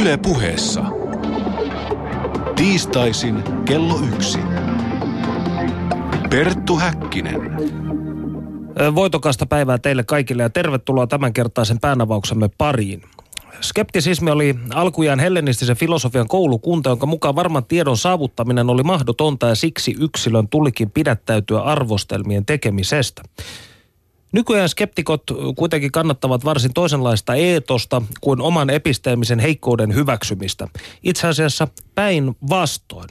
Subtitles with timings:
[0.00, 0.84] Yle puheessa.
[2.56, 4.38] Tiistaisin kello yksi.
[6.30, 7.40] Perttu Häkkinen.
[8.94, 13.02] Voitokasta päivää teille kaikille ja tervetuloa tämänkertaisen päänavauksemme pariin.
[13.60, 19.96] Skeptisismi oli alkujaan hellenistisen filosofian koulukunta, jonka mukaan varman tiedon saavuttaminen oli mahdotonta ja siksi
[20.00, 23.22] yksilön tulikin pidättäytyä arvostelmien tekemisestä.
[24.36, 25.22] Nykyään skeptikot
[25.56, 30.68] kuitenkin kannattavat varsin toisenlaista eetosta kuin oman episteemisen heikkouden hyväksymistä.
[31.02, 33.08] Itse asiassa päinvastoin.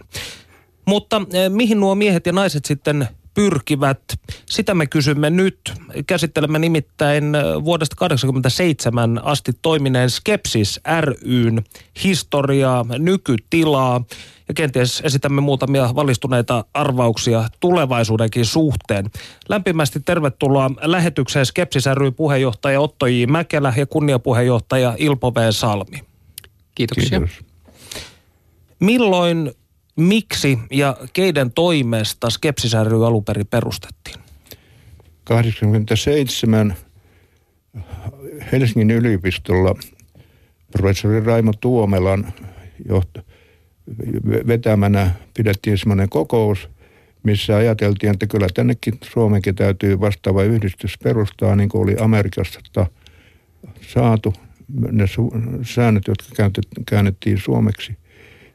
[0.86, 4.02] Mutta eh, mihin nuo miehet ja naiset sitten pyrkivät.
[4.46, 5.74] Sitä me kysymme nyt.
[6.08, 11.64] Käsittelemme nimittäin eh, vuodesta 1987 asti toimineen Skepsis ryn
[12.04, 14.02] historiaa, nykytilaa
[14.48, 19.06] ja kenties esitämme muutamia valistuneita arvauksia tulevaisuudenkin suhteen.
[19.50, 23.26] Lämpimästi tervetuloa lähetykseen Skepsis ry puheenjohtaja Otto J.
[23.28, 25.38] Mäkelä ja kunniapuheenjohtaja Ilpo V.
[25.52, 26.04] Salmi.
[26.76, 27.20] Kiitoksia.
[27.20, 27.46] Kiitos.
[28.80, 29.52] Milloin,
[29.96, 34.16] miksi ja keiden toimesta Skepsis ry alun perin perustettiin?
[35.24, 36.76] 87
[38.52, 39.76] Helsingin yliopistolla
[40.72, 42.34] professori Raimo Tuomelan
[42.90, 43.22] johto,
[44.48, 46.70] vetämänä pidettiin semmoinen kokous,
[47.24, 52.86] missä ajateltiin, että kyllä tännekin Suomenkin täytyy vastaava yhdistys perustaa, niin kuin oli Amerikasta
[53.94, 54.34] saatu
[54.92, 56.52] ne su- säännöt, jotka
[56.90, 57.98] käännettiin suomeksi.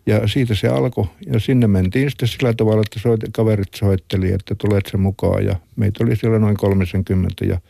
[0.06, 1.06] Ja siitä se alkoi.
[1.26, 5.44] Ja sinne mentiin sitten sillä tavalla, että soit, kaverit soitteli, että tulet se mukaan.
[5.44, 7.60] Ja meitä oli siellä noin 30 ja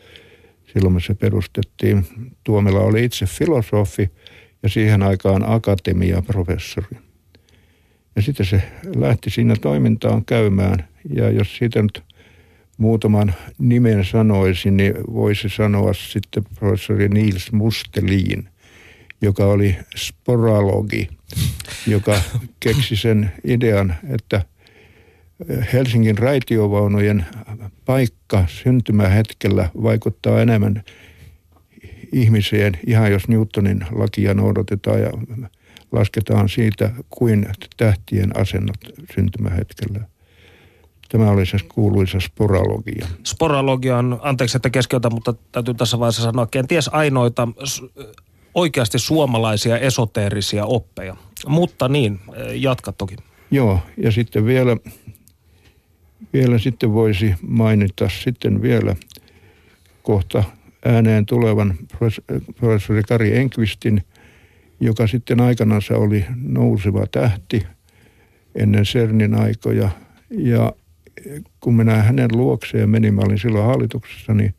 [0.72, 2.06] silloin me se perustettiin.
[2.44, 4.10] Tuomella oli itse filosofi
[4.62, 7.09] ja siihen aikaan akatemiaprofessori.
[8.16, 8.62] Ja sitten se
[8.96, 10.88] lähti siinä toimintaan käymään.
[11.14, 12.02] Ja jos siitä nyt
[12.78, 18.48] muutaman nimen sanoisin, niin voisi sanoa sitten professori Niels Mustelin,
[19.22, 21.08] joka oli sporalogi,
[21.86, 22.20] joka
[22.60, 24.42] keksi sen idean, että
[25.72, 27.26] Helsingin raitiovaunujen
[27.84, 30.82] paikka syntymähetkellä vaikuttaa enemmän
[32.12, 35.10] ihmiseen, ihan jos Newtonin lakia noudatetaan ja
[35.92, 37.46] lasketaan siitä kuin
[37.76, 38.76] tähtien asennot
[39.14, 40.00] syntymähetkellä.
[41.08, 43.06] Tämä oli se kuuluisa sporalogia.
[43.24, 47.48] Sporalogia on, anteeksi että keskeytän, mutta täytyy tässä vaiheessa sanoa, kenties ainoita
[48.54, 51.16] oikeasti suomalaisia esoteerisia oppeja.
[51.46, 52.20] Mutta niin,
[52.54, 53.16] jatka toki.
[53.50, 54.76] Joo, ja sitten vielä,
[56.32, 58.96] vielä sitten voisi mainita sitten vielä
[60.02, 60.44] kohta
[60.84, 64.02] ääneen tulevan profes- professori Kari Enkvistin,
[64.80, 67.66] joka sitten aikanaan oli nouseva tähti
[68.54, 69.88] ennen CERNin aikoja.
[70.30, 70.72] Ja
[71.60, 74.54] kun minä hänen luokseen menin, mä olin silloin hallituksessa, niin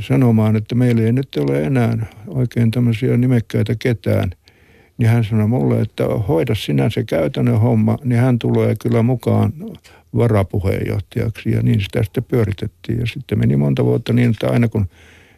[0.00, 4.30] sanomaan, että meillä ei nyt ole enää oikein tämmöisiä nimekkäitä ketään.
[4.98, 9.52] Niin hän sanoi mulle, että hoida sinä se käytännön homma, niin hän tulee kyllä mukaan
[10.16, 11.50] varapuheenjohtajaksi.
[11.50, 13.00] Ja niin sitä sitten pyöritettiin.
[13.00, 14.86] Ja sitten meni monta vuotta niin, että aina kun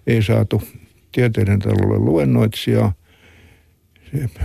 [0.07, 0.63] ei saatu
[1.13, 3.00] tieteiden talolle luennoitsijaa, se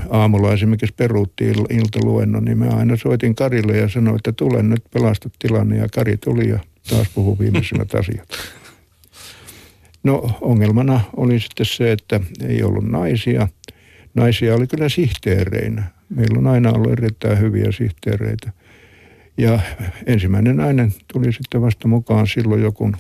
[0.10, 4.84] aamulla esimerkiksi peruuttiin il- iltaluennon, niin mä aina soitin Karille ja sanoin, että tule nyt
[4.94, 5.78] pelasta tilanne.
[5.78, 6.60] Ja Kari tuli ja
[6.90, 8.28] taas puhui viimeisimmät asiat.
[10.04, 13.48] No ongelmana oli sitten se, että ei ollut naisia.
[14.14, 15.84] Naisia oli kyllä sihteereinä.
[16.10, 18.52] Meillä on aina ollut erittäin hyviä sihteereitä.
[19.38, 19.60] Ja
[20.06, 22.98] ensimmäinen nainen tuli sitten vasta mukaan silloin jo, kun,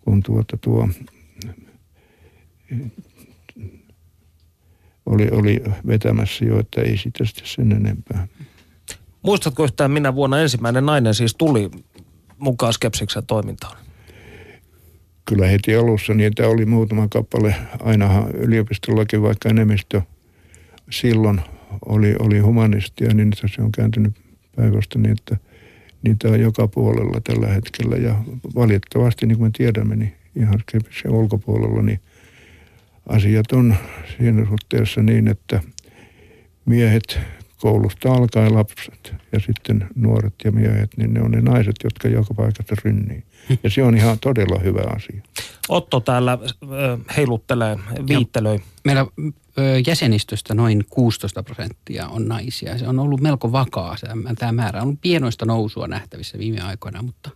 [0.00, 0.88] kun tuota tuo
[5.06, 8.28] oli, oli vetämässä jo, että ei sitä sitten sen enempää.
[9.22, 11.70] Muistatko yhtään minä vuonna ensimmäinen nainen siis tuli
[12.38, 13.76] mukaan Skepsiksen toimintaan?
[15.24, 17.54] Kyllä heti alussa niitä oli muutama kappale.
[17.80, 20.02] Ainahan yliopistollakin, vaikka enemmistö
[20.90, 21.40] silloin
[21.86, 24.12] oli, oli humanistia, niin nyt se on kääntynyt
[24.56, 25.36] päivästä niin, että
[26.02, 27.96] niitä on joka puolella tällä hetkellä.
[27.96, 28.14] Ja
[28.54, 30.62] valitettavasti, niin kuin me tiedämme, niin ihan
[31.02, 32.00] se ulkopuolella, niin
[33.08, 33.76] asiat on
[34.16, 35.60] siinä suhteessa niin, että
[36.64, 37.18] miehet
[37.56, 42.34] koulusta alkaen lapset ja sitten nuoret ja miehet, niin ne on ne naiset, jotka joka
[42.34, 43.22] paikassa rynnii.
[43.62, 45.22] Ja se on ihan todella hyvä asia.
[45.68, 46.38] Otto täällä
[47.16, 47.78] heiluttelee,
[48.08, 48.58] viittelöi.
[48.84, 49.06] Meillä
[49.58, 52.78] ö, jäsenistöstä noin 16 prosenttia on naisia.
[52.78, 54.06] Se on ollut melko vakaa se,
[54.38, 54.80] tämä määrä.
[54.80, 57.30] On ollut pienoista nousua nähtävissä viime aikoina, mutta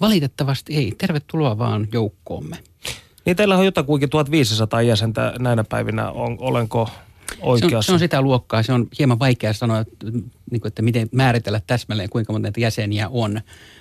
[0.00, 0.94] valitettavasti ei.
[0.98, 2.56] Tervetuloa vaan joukkoomme.
[3.26, 6.10] Niin teillä on jotakuinkin 1500 jäsentä näinä päivinä.
[6.10, 6.90] On, olenko
[7.30, 7.76] Se oikeassa?
[7.76, 8.62] on, se on sitä luokkaa.
[8.62, 10.06] Se on hieman vaikea sanoa, että,
[10.50, 13.40] niin kuin, että miten määritellä täsmälleen, kuinka monta näitä jäseniä on.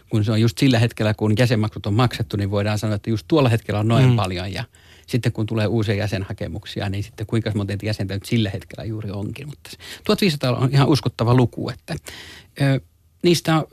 [0.10, 3.26] Kun se on just sillä hetkellä, kun jäsenmaksut on maksettu, niin voidaan sanoa, että just
[3.28, 4.16] tuolla hetkellä on noin mm.
[4.16, 4.54] paljon.
[4.54, 4.64] Ja
[5.08, 9.48] sitten kun tulee uusia jäsenhakemuksia, niin sitten kuinka monta jäsentä nyt sillä hetkellä juuri onkin.
[9.48, 9.70] Mutta
[10.04, 11.96] 1500 on ihan uskottava luku, että
[12.62, 12.80] ö,
[13.24, 13.64] niistä,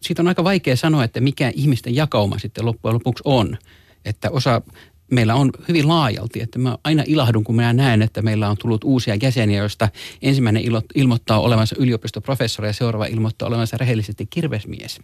[0.00, 3.58] siitä on aika vaikea sanoa, että mikä ihmisten jakauma sitten loppujen lopuksi on.
[4.04, 4.62] Että osa
[5.12, 8.84] meillä on hyvin laajalti, että mä aina ilahdun, kun minä näen, että meillä on tullut
[8.84, 9.88] uusia jäseniä, joista
[10.22, 10.62] ensimmäinen
[10.94, 15.00] ilmoittaa olevansa yliopistoprofessori ja seuraava ilmoittaa olevansa rehellisesti kirvesmies.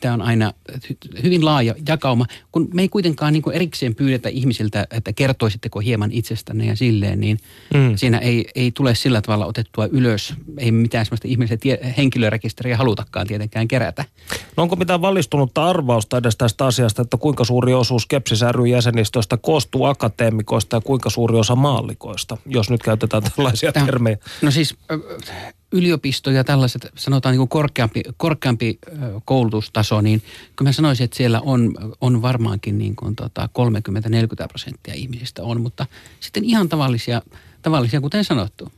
[0.00, 0.52] Tämä on aina
[1.22, 2.26] hyvin laaja jakauma.
[2.52, 7.20] Kun me ei kuitenkaan niin kuin erikseen pyydetä ihmisiltä, että kertoisitteko hieman itsestänne ja silleen,
[7.20, 7.38] niin
[7.74, 7.96] mm.
[7.96, 10.34] siinä ei, ei tule sillä tavalla otettua ylös.
[10.58, 14.04] Ei mitään sellaista ihmisen tie- henkilörekisteriä halutakaan tietenkään kerätä.
[14.56, 19.36] No onko mitään valistunutta arvausta edes tästä asiasta, että kuinka suuri osuus Skepsis ry jäsenistöstä
[19.36, 24.16] koostuu akateemikoista ja kuinka suuri osa maallikoista, jos nyt käytetään tällaisia Tämä, termejä?
[24.42, 24.76] No siis
[25.74, 28.78] yliopisto ja tällaiset, sanotaan niin kuin korkeampi, korkeampi
[29.24, 30.22] koulutustaso, niin
[30.56, 33.48] kyllä mä sanoisin, että siellä on, on varmaankin niin kuin tota
[34.44, 35.86] 30-40 prosenttia ihmisistä on, mutta
[36.20, 37.22] sitten ihan tavallisia,
[37.62, 38.72] tavallisia kuten sanottu,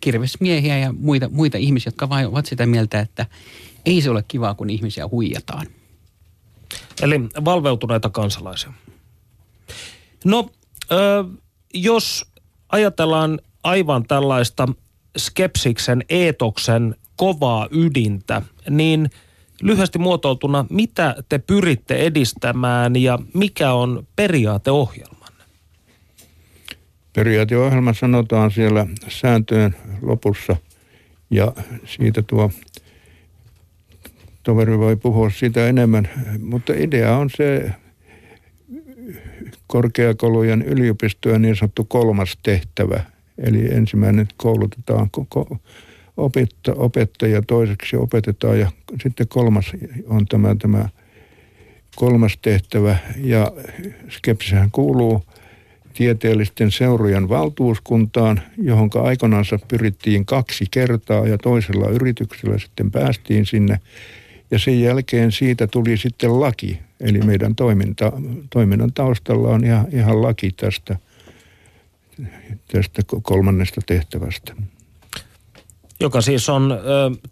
[0.00, 3.26] kirvesmiehiä ja muita, muita ihmisiä, jotka vain ovat sitä mieltä, että
[3.86, 5.66] ei se ole kivaa, kun ihmisiä huijataan.
[7.02, 8.72] Eli valveutuneita kansalaisia.
[10.24, 10.50] No,
[10.92, 11.24] ö,
[11.74, 12.26] jos
[12.68, 14.68] ajatellaan aivan tällaista
[15.18, 19.10] skepsiksen eetoksen kovaa ydintä, niin
[19.62, 25.44] lyhyesti muotoiltuna, mitä te pyritte edistämään ja mikä on periaateohjelmanne?
[27.12, 30.56] Periaateohjelma sanotaan siellä sääntöjen lopussa
[31.30, 31.52] ja
[31.84, 32.50] siitä tuo
[34.42, 36.08] toveri voi puhua sitä enemmän,
[36.42, 37.70] mutta idea on se
[39.66, 43.04] korkeakoulujen yliopistojen niin sanottu kolmas tehtävä,
[43.38, 45.56] Eli ensimmäinen koulutetaan koko
[46.16, 48.70] opetta, opettaja, toiseksi opetetaan ja
[49.02, 49.72] sitten kolmas
[50.06, 50.88] on tämä, tämä
[51.96, 52.96] kolmas tehtävä.
[53.16, 53.52] Ja
[54.10, 55.24] Skepsihän kuuluu
[55.94, 63.80] tieteellisten seurojen valtuuskuntaan, johon aikoinaan pyrittiin kaksi kertaa ja toisella yrityksellä sitten päästiin sinne.
[64.50, 68.12] Ja sen jälkeen siitä tuli sitten laki, eli meidän toiminta,
[68.50, 70.96] toiminnan taustalla on ihan, ihan laki tästä–
[72.72, 74.54] tästä kolmannesta tehtävästä.
[76.00, 76.76] Joka siis on ö,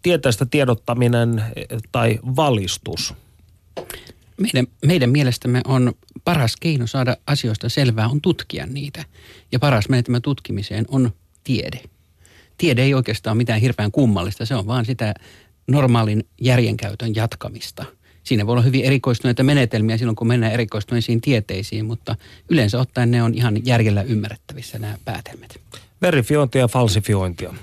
[0.02, 1.44] tieteestä tiedottaminen
[1.92, 3.14] tai valistus.
[4.40, 5.92] Meidän, meidän mielestämme on
[6.24, 9.04] paras keino saada asioista selvää on tutkia niitä.
[9.52, 11.10] Ja paras menetelmä tutkimiseen on
[11.44, 11.80] tiede.
[12.58, 15.14] Tiede ei oikeastaan mitään hirveän kummallista, se on vaan sitä
[15.68, 17.84] normaalin järjenkäytön jatkamista–
[18.30, 22.16] Siinä voi olla hyvin erikoistuneita menetelmiä silloin, kun mennään erikoistuneisiin tieteisiin, mutta
[22.48, 25.60] yleensä ottaen ne on ihan järjellä ymmärrettävissä nämä päätelmät.
[26.02, 27.54] Verifiointia ja falsifiointia.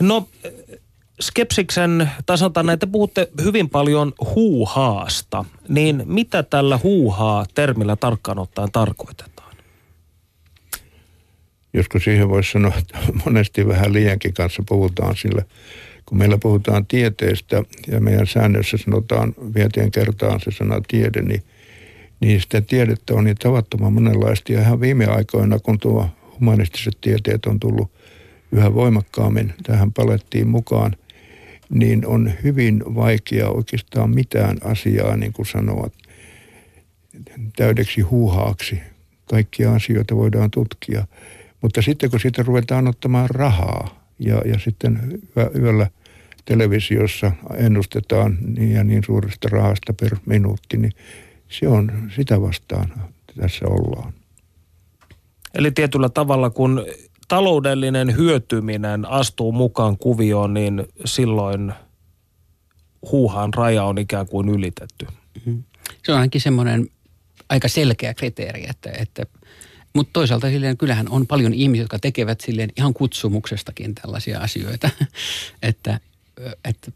[0.00, 0.28] No,
[1.20, 2.10] skepsiksen,
[2.64, 9.56] näin, te puhutte hyvin paljon huuhaasta, niin mitä tällä huuhaa termillä tarkkaan ottaen tarkoitetaan?
[11.72, 15.42] Joskus siihen voisi sanoa, että monesti vähän liiankin kanssa puhutaan, sillä–
[16.10, 21.42] kun meillä puhutaan tieteestä ja meidän säännössä sanotaan vietien kertaan se sana tiede, niin,
[22.20, 24.52] niin sitä tiedettä on niin tavattoman monenlaista.
[24.52, 26.08] Ja ihan viime aikoina, kun tuo
[26.40, 27.90] humanistiset tieteet on tullut
[28.52, 30.96] yhä voimakkaammin tähän palettiin mukaan,
[31.68, 35.90] niin on hyvin vaikea oikeastaan mitään asiaa niin kuin sanoa
[37.56, 38.80] täydeksi huuhaaksi.
[39.24, 41.06] Kaikkia asioita voidaan tutkia.
[41.62, 45.20] Mutta sitten kun siitä ruvetaan ottamaan rahaa ja, ja sitten
[45.58, 45.86] yöllä
[46.50, 50.92] televisiossa ennustetaan niin ja niin suuresta rahasta per minuutti, niin
[51.48, 52.92] se on sitä vastaan
[53.40, 54.12] tässä ollaan.
[55.54, 56.86] Eli tietyllä tavalla, kun
[57.28, 61.72] taloudellinen hyötyminen astuu mukaan kuvioon, niin silloin
[63.12, 65.06] huuhaan raja on ikään kuin ylitetty.
[65.06, 65.62] Mm-hmm.
[66.04, 66.88] Se on ainakin semmoinen
[67.48, 69.26] aika selkeä kriteeri, että, että
[69.94, 74.90] mutta toisaalta silleen, kyllähän on paljon ihmisiä, jotka tekevät silleen ihan kutsumuksestakin tällaisia asioita,
[75.62, 76.00] että
[76.64, 76.92] että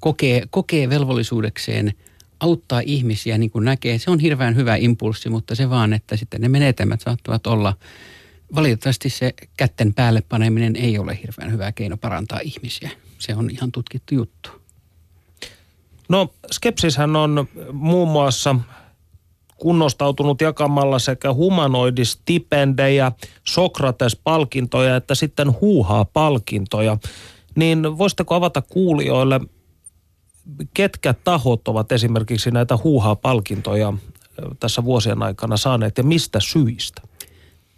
[0.00, 1.94] kokee, kokee velvollisuudekseen
[2.40, 3.98] auttaa ihmisiä niin kuin näkee.
[3.98, 7.74] Se on hirveän hyvä impulssi, mutta se vaan, että sitten ne menetelmät saattavat olla,
[8.54, 12.90] valitettavasti se kätten päälle paneminen ei ole hirveän hyvä keino parantaa ihmisiä.
[13.18, 14.50] Se on ihan tutkittu juttu.
[16.08, 18.56] No skepsishän on muun muassa
[19.56, 23.12] kunnostautunut jakamalla sekä humanoidistipendejä,
[23.44, 26.98] Sokrates-palkintoja että sitten huuhaa-palkintoja.
[27.56, 29.40] Niin voisitteko avata kuulijoille,
[30.74, 33.92] ketkä tahot ovat esimerkiksi näitä huuhaa-palkintoja
[34.60, 37.02] tässä vuosien aikana saaneet ja mistä syistä?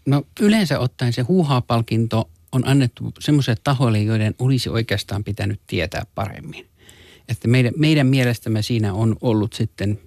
[0.06, 6.66] No yleensä ottaen se huuhaa-palkinto on annettu semmoiselle tahoille, joiden olisi oikeastaan pitänyt tietää paremmin.
[7.28, 10.00] Että meidän, meidän mielestämme siinä on ollut sitten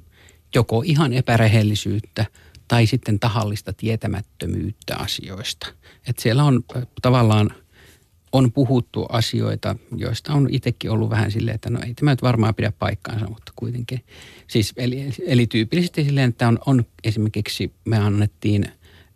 [0.56, 2.26] joko ihan epärehellisyyttä
[2.68, 5.68] tai sitten tahallista tietämättömyyttä asioista.
[6.08, 6.64] Et siellä on
[7.02, 7.50] tavallaan
[8.32, 12.56] on puhuttu asioita, joista on itsekin ollut vähän silleen, että no ei tämä nyt varmaan
[12.56, 14.04] pidä paikkaansa, mutta kuitenkin.
[14.48, 18.66] Siis, eli, eli tyypillisesti silleen, että on, on esimerkiksi me annettiin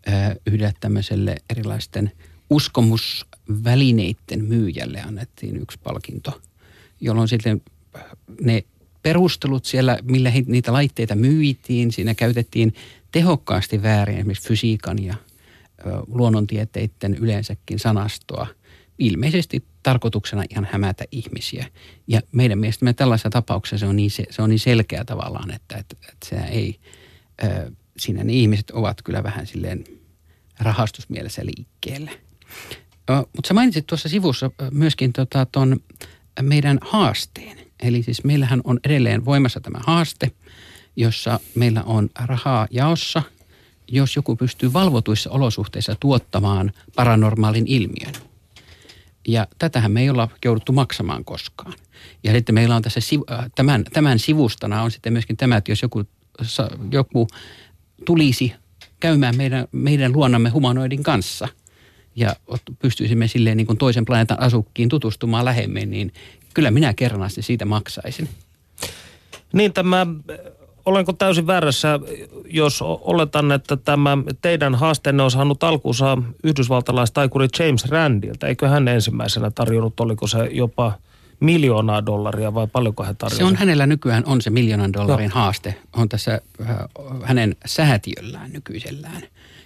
[0.07, 2.11] äh, yhdelle tämmöiselle erilaisten
[2.49, 6.41] uskomusvälineiden myyjälle annettiin yksi palkinto,
[7.01, 7.61] jolloin sitten
[8.41, 8.63] ne
[9.03, 12.73] perustelut siellä, millä he, niitä laitteita myytiin, siinä käytettiin
[13.11, 18.47] tehokkaasti väärin esimerkiksi fysiikan ja ö, luonnontieteiden yleensäkin sanastoa.
[18.99, 21.67] Ilmeisesti tarkoituksena ihan hämätä ihmisiä.
[22.07, 25.77] Ja meidän mielestämme tällaisessa tapauksessa se on niin, se, se on niin selkeä tavallaan, että,
[25.77, 26.79] että, että se ei,
[27.43, 29.83] ö, siinä ne ihmiset ovat kyllä vähän silleen
[30.59, 32.11] rahastusmielessä liikkeelle.
[33.35, 35.47] Mutta sä mainitsit tuossa sivussa myöskin tota,
[36.41, 37.57] meidän haasteen.
[37.83, 40.31] Eli siis meillähän on edelleen voimassa tämä haaste,
[40.95, 43.23] jossa meillä on rahaa jaossa,
[43.87, 48.13] jos joku pystyy valvotuissa olosuhteissa tuottamaan paranormaalin ilmiön.
[49.27, 51.73] Ja tätähän me ei olla jouduttu maksamaan koskaan.
[52.23, 52.99] Ja sitten meillä on tässä
[53.55, 56.03] tämän, tämän sivustana on sitten myöskin tämä, että jos joku,
[56.91, 57.27] joku
[58.05, 58.53] tulisi
[58.99, 61.47] käymään meidän, meidän luonnamme humanoidin kanssa
[62.15, 62.35] ja
[62.79, 66.13] pystyisimme silleen niin kuin toisen planeetan asukkiin tutustumaan lähemmin, niin
[66.53, 68.29] kyllä minä kernaasti siitä maksaisin.
[69.53, 70.07] Niin tämä,
[70.85, 71.99] olenko täysin väärässä,
[72.45, 78.47] jos oletan, että tämä teidän haasteenne on saanut alkuunsa yhdysvaltalaistaikuri James Randilta.
[78.47, 80.93] Eikö hän ensimmäisenä tarjonnut, oliko se jopa
[81.39, 83.37] miljoonaa dollaria vai paljonko hän tarjosi?
[83.37, 85.35] Se on hänellä nykyään on se miljoonan dollarin no.
[85.35, 85.75] haaste.
[85.95, 86.77] On tässä äh,
[87.23, 89.21] hänen säätiöllään nykyisellään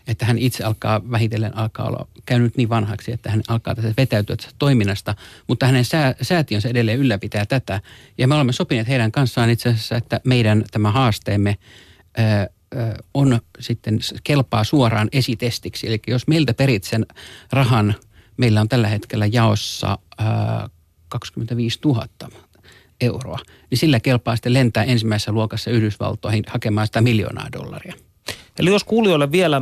[0.09, 4.35] että hän itse alkaa vähitellen alkaa olla käynyt niin vanhaksi, että hän alkaa tässä vetäytyä
[4.35, 5.15] tästä toiminnasta,
[5.47, 7.81] mutta hänen sää, säätiönsä edelleen ylläpitää tätä.
[8.17, 11.57] Ja me olemme sopineet heidän kanssaan itse asiassa, että meidän tämä haasteemme
[12.17, 12.47] ää,
[13.13, 15.87] on sitten kelpaa suoraan esitestiksi.
[15.87, 17.05] Eli jos meiltä perit sen
[17.51, 17.95] rahan,
[18.37, 20.69] meillä on tällä hetkellä jaossa ää,
[21.09, 22.07] 25 000
[23.01, 23.39] euroa,
[23.69, 28.08] niin sillä kelpaa sitten lentää ensimmäisessä luokassa Yhdysvaltoihin hakemaan sitä miljoonaa dollaria.
[28.59, 29.61] Eli jos kuulijoille vielä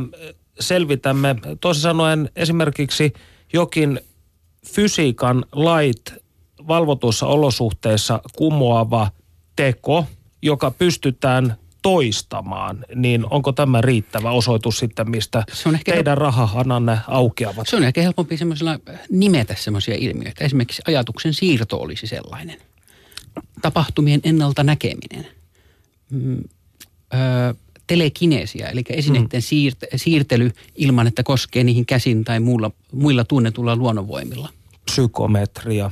[0.60, 3.12] selvitämme, toisin sanoen esimerkiksi
[3.52, 4.00] jokin
[4.66, 6.14] fysiikan lait
[6.68, 9.10] valvotuissa olosuhteissa kumoava
[9.56, 10.06] teko,
[10.42, 16.18] joka pystytään toistamaan, niin onko tämä riittävä osoitus sitten, mistä se on ehkä teidän help...
[16.20, 17.68] rahahananne aukeavat?
[17.68, 18.78] Se on ehkä helpompi semmoisella
[19.10, 20.44] nimetä semmoisia ilmiöitä.
[20.44, 22.58] Esimerkiksi ajatuksen siirto olisi sellainen.
[23.62, 25.26] Tapahtumien ennalta näkeminen.
[26.10, 26.44] Mm,
[27.14, 27.54] öö,
[27.88, 29.96] telekinesia, eli esineiden mm.
[29.96, 34.48] siirtely ilman, että koskee niihin käsin tai muilla, muilla tunnetulla luonnonvoimilla.
[34.84, 35.90] Psykometria.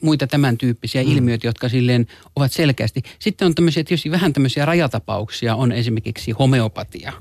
[0.00, 1.10] Muita tämän tyyppisiä mm.
[1.10, 2.06] ilmiöitä, jotka silleen
[2.36, 3.02] ovat selkeästi.
[3.18, 7.12] Sitten on tämmöisiä, tietysti vähän tämmöisiä rajatapauksia, on esimerkiksi homeopatia,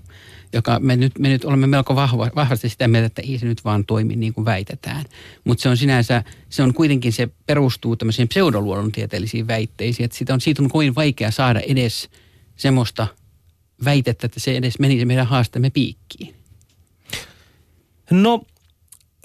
[0.53, 3.65] joka me nyt, me nyt olemme melko vahva, vahvasti sitä mieltä, että ei se nyt
[3.65, 5.05] vaan toimi niin kuin väitetään.
[5.43, 10.41] Mutta se on sinänsä, se on kuitenkin, se perustuu tämmöisiin pseudoluonnontieteellisiin väitteisiin, että siitä on,
[10.41, 12.09] siitä on kovin vaikea saada edes
[12.55, 13.07] semmoista–
[13.85, 16.35] väitettä, että se edes menisi meidän haasteemme piikkiin?
[18.11, 18.41] No,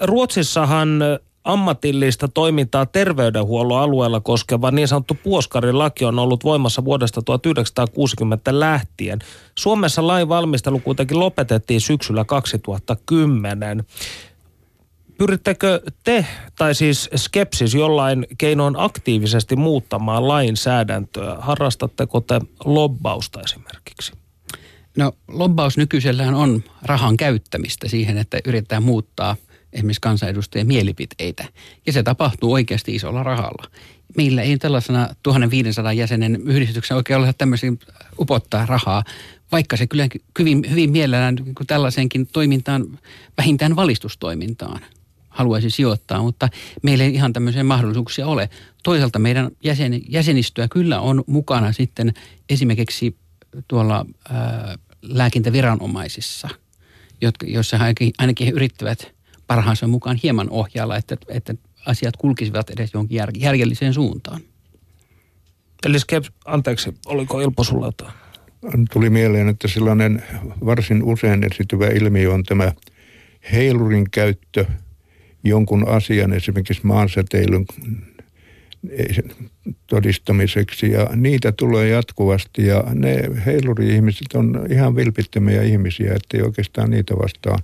[0.01, 0.99] Ruotsissahan
[1.43, 9.19] ammatillista toimintaa terveydenhuollon alueella koskeva niin sanottu puoskarilaki on ollut voimassa vuodesta 1960 lähtien.
[9.57, 13.83] Suomessa lain valmistelu kuitenkin lopetettiin syksyllä 2010.
[15.17, 21.35] Pyrittekö te, tai siis skepsis, jollain keinoin aktiivisesti muuttamaan lainsäädäntöä?
[21.39, 24.20] Harrastatteko te lobbausta esimerkiksi?
[24.97, 29.35] No lobbaus nykyisellään on rahan käyttämistä siihen, että yritetään muuttaa
[29.73, 31.45] esimerkiksi kansanedustajien mielipiteitä.
[31.85, 33.71] Ja se tapahtuu oikeasti isolla rahalla.
[34.17, 37.79] Meillä ei tällaisena 1500 jäsenen yhdistyksen oikein ole tämmöisiin
[38.19, 39.03] upottaa rahaa,
[39.51, 40.07] vaikka se kyllä
[40.39, 41.35] hyvin, hyvin mielellään
[41.67, 42.99] tällaisenkin toimintaan,
[43.37, 44.81] vähintään valistustoimintaan
[45.31, 46.49] haluaisi sijoittaa, mutta
[46.83, 48.49] meillä ei ihan tämmöisiä mahdollisuuksia ole.
[48.83, 52.13] Toisaalta meidän jäsen, jäsenistöä kyllä on mukana sitten
[52.49, 53.15] esimerkiksi
[53.67, 56.49] tuolla ää, lääkintäviranomaisissa,
[57.21, 59.11] jotka, joissa ainakin, ainakin he yrittävät
[59.47, 61.55] parhaansa mukaan hieman ohjailla, että, että
[61.85, 64.41] asiat kulkisivat edes jonkin jär, järjelliseen suuntaan.
[65.85, 68.13] Eli Skep, anteeksi, oliko Ilpo sulla jotain?
[68.91, 70.23] Tuli mieleen, että sellainen
[70.65, 72.73] varsin usein esityvä ilmiö on tämä
[73.51, 74.65] heilurin käyttö
[75.43, 77.65] jonkun asian, esimerkiksi maansäteilyn
[79.87, 87.13] todistamiseksi ja niitä tulee jatkuvasti ja ne heiluri-ihmiset on ihan vilpittömiä ihmisiä, ettei oikeastaan niitä
[87.17, 87.59] vastaan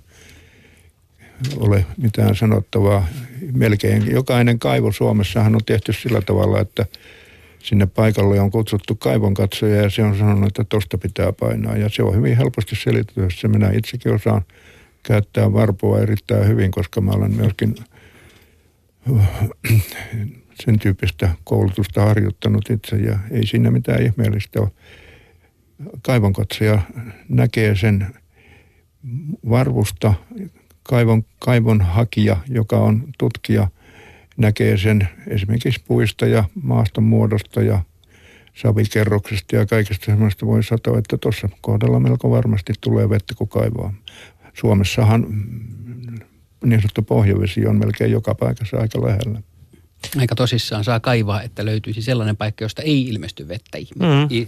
[1.56, 3.06] ole mitään sanottavaa.
[3.52, 6.86] Melkein jokainen kaivo Suomessahan on tehty sillä tavalla, että
[7.58, 11.76] sinne paikalle on kutsuttu kaivonkatsoja ja se on sanonut, että tosta pitää painaa.
[11.76, 13.48] Ja se on hyvin helposti selitetty.
[13.48, 14.42] Minä itsekin osaan
[15.02, 17.74] käyttää varpoa erittäin hyvin, koska mä olen myöskin
[20.64, 24.70] sen tyyppistä koulutusta harjoittanut itse ja ei siinä mitään ihmeellistä ole.
[26.02, 26.82] Kaivonkatsoja
[27.28, 28.06] näkee sen
[29.50, 30.14] varvusta,
[30.82, 33.68] kaivon, kaivon hakija, joka on tutkija,
[34.36, 37.82] näkee sen esimerkiksi puista ja maaston muodosta ja
[38.54, 43.94] savikerroksesta ja kaikesta semmoista voi sanoa, että tuossa kohdalla melko varmasti tulee vettä, kun kaivaa.
[44.54, 45.26] Suomessahan
[46.64, 49.42] niin sanottu pohjavesi on melkein joka paikassa aika lähellä.
[50.18, 54.46] Aika tosissaan saa kaivaa, että löytyisi sellainen paikka, josta ei ilmesty vettä Mm.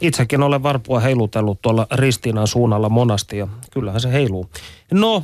[0.00, 4.50] Itsekin olen varpua heilutellut tuolla Ristiinan suunnalla monasti ja kyllähän se heiluu.
[4.92, 5.22] No,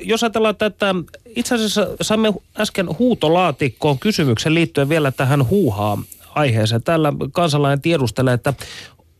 [0.00, 0.94] jos ajatellaan tätä,
[1.36, 5.98] itse asiassa saimme äsken huutolaatikkoon kysymyksen liittyen vielä tähän huuhaa
[6.34, 6.82] aiheeseen.
[6.82, 8.54] Täällä kansalainen tiedustelee, että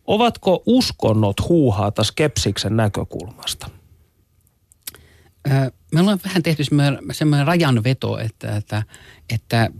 [0.06, 3.70] ovatko uskonnot huuhaata skepsiksen näkökulmasta?
[5.94, 6.64] Me ollaan vähän tehty
[7.12, 8.82] semmoinen rajanveto, että, että,
[9.30, 9.70] että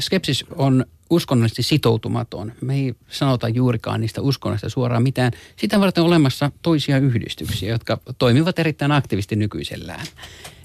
[0.00, 2.52] skepsis on uskonnollisesti sitoutumaton.
[2.60, 5.32] Me ei sanota juurikaan niistä uskonnoista suoraan mitään.
[5.56, 10.06] Sitä varten on olemassa toisia yhdistyksiä, jotka toimivat erittäin aktiivisesti nykyisellään.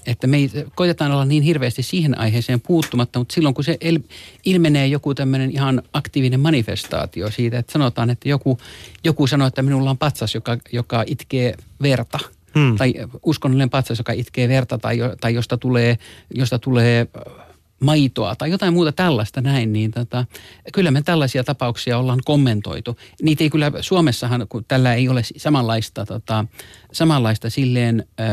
[0.06, 3.98] Että me ei, koitetaan olla niin hirveästi siihen aiheeseen puuttumatta, mutta silloin kun se el,
[4.44, 8.58] ilmenee joku tämmöinen ihan aktiivinen manifestaatio siitä, että sanotaan, että joku,
[9.04, 12.18] joku sanoo, että minulla on patsas, joka, joka itkee verta–
[12.54, 12.76] hmm.
[12.76, 15.98] tai uskonnollinen patsas, joka itkee verta tai, tai josta tulee,
[16.34, 17.06] josta tulee
[17.82, 20.24] maitoa tai jotain muuta tällaista näin, niin tota,
[20.72, 22.96] kyllä me tällaisia tapauksia ollaan kommentoitu.
[23.22, 26.44] Niitä ei kyllä Suomessahan, kun tällä ei ole samanlaista, tota,
[26.92, 28.24] samanlaista silleen ö,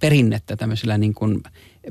[0.00, 1.42] perinnettä tämmöisellä niin kuin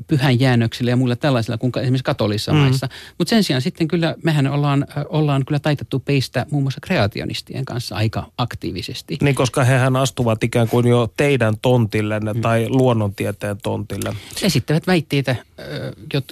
[0.06, 2.58] pyhän jäännöksillä ja muilla tällaisilla kuin esimerkiksi katolissa mm.
[2.58, 2.88] maissa.
[3.18, 7.96] Mutta sen sijaan sitten kyllä mehän ollaan, ollaan kyllä taitettu peistä muun muassa kreationistien kanssa
[7.96, 9.18] aika aktiivisesti.
[9.22, 12.40] Niin, koska hehän astuvat ikään kuin jo teidän tontille mm.
[12.40, 14.16] tai luonnontieteen tontille.
[14.42, 15.36] Esittävät väitteitä,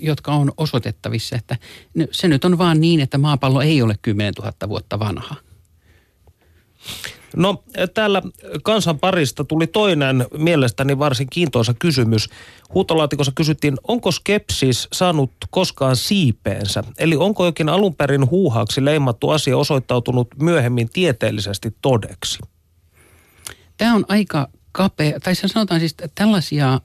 [0.00, 1.56] jotka on osoitettavissa, että
[2.10, 5.34] se nyt on vaan niin, että maapallo ei ole 10 000 vuotta vanha.
[7.36, 7.64] No
[7.94, 8.22] täällä
[8.62, 12.28] kansan parista tuli toinen mielestäni varsin kiintoisa kysymys.
[12.74, 16.84] Huutolaatikossa kysyttiin, onko skepsis saanut koskaan siipeensä?
[16.98, 22.38] Eli onko jokin alun perin huuhaaksi leimattu asia osoittautunut myöhemmin tieteellisesti todeksi?
[23.76, 26.80] Tämä on aika kapea, tai sanotaan siis, että tällaisia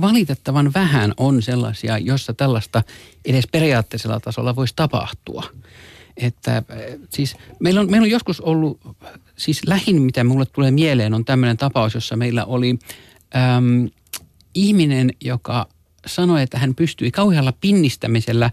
[0.00, 2.82] valitettavan vähän on sellaisia, jossa tällaista
[3.24, 5.42] edes periaatteisella tasolla voisi tapahtua.
[6.16, 6.62] Että
[7.10, 8.80] siis meillä on, meillä on joskus ollut
[9.36, 12.78] siis lähin, mitä mulle tulee mieleen, on tämmöinen tapaus, jossa meillä oli
[13.36, 13.90] äm,
[14.54, 15.68] ihminen, joka
[16.06, 18.50] sanoi, että hän pystyi kauhealla pinnistämisellä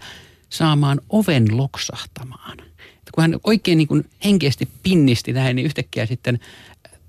[0.50, 2.60] saamaan oven loksahtamaan.
[2.60, 6.40] Että kun hän oikein niin kuin henkeästi pinnisti näin, niin yhtäkkiä sitten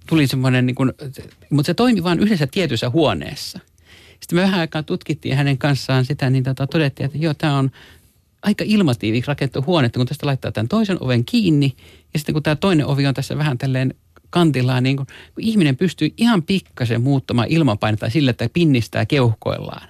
[0.06, 0.92] tuli semmoinen, niin kuin,
[1.50, 3.60] mutta se toimi vain yhdessä tietyssä huoneessa.
[4.20, 7.70] Sitten me vähän aikaa tutkittiin hänen kanssaan sitä, niin tota, todettiin, että joo, tämä on
[8.44, 11.76] aika ilmatiiviksi rakennettu huone, että kun tästä laittaa tämän toisen oven kiinni
[12.14, 13.94] ja sitten kun tämä toinen ovi on tässä vähän tälleen
[14.30, 19.88] kantillaan, niin kun, kun ihminen pystyy ihan pikkasen muuttamaan ilmapainetta sillä, että pinnistää keuhkoillaan.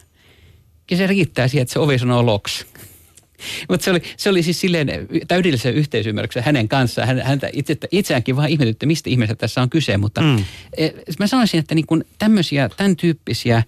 [0.91, 2.67] Ja se riittää siihen, että se ovi sanoo loks.
[3.69, 4.89] Mutta se oli, se oli siis silleen
[5.29, 7.09] täydellisen yhteisymmärryksen hänen kanssaan.
[7.09, 9.97] Hän, häntä itse, itseäänkin vaan ihmetytti, mistä ihmeestä tässä on kyse.
[9.97, 10.45] Mutta mm.
[10.77, 13.63] e, mä sanoisin, että niin kun tämmöisiä, tämän tyyppisiä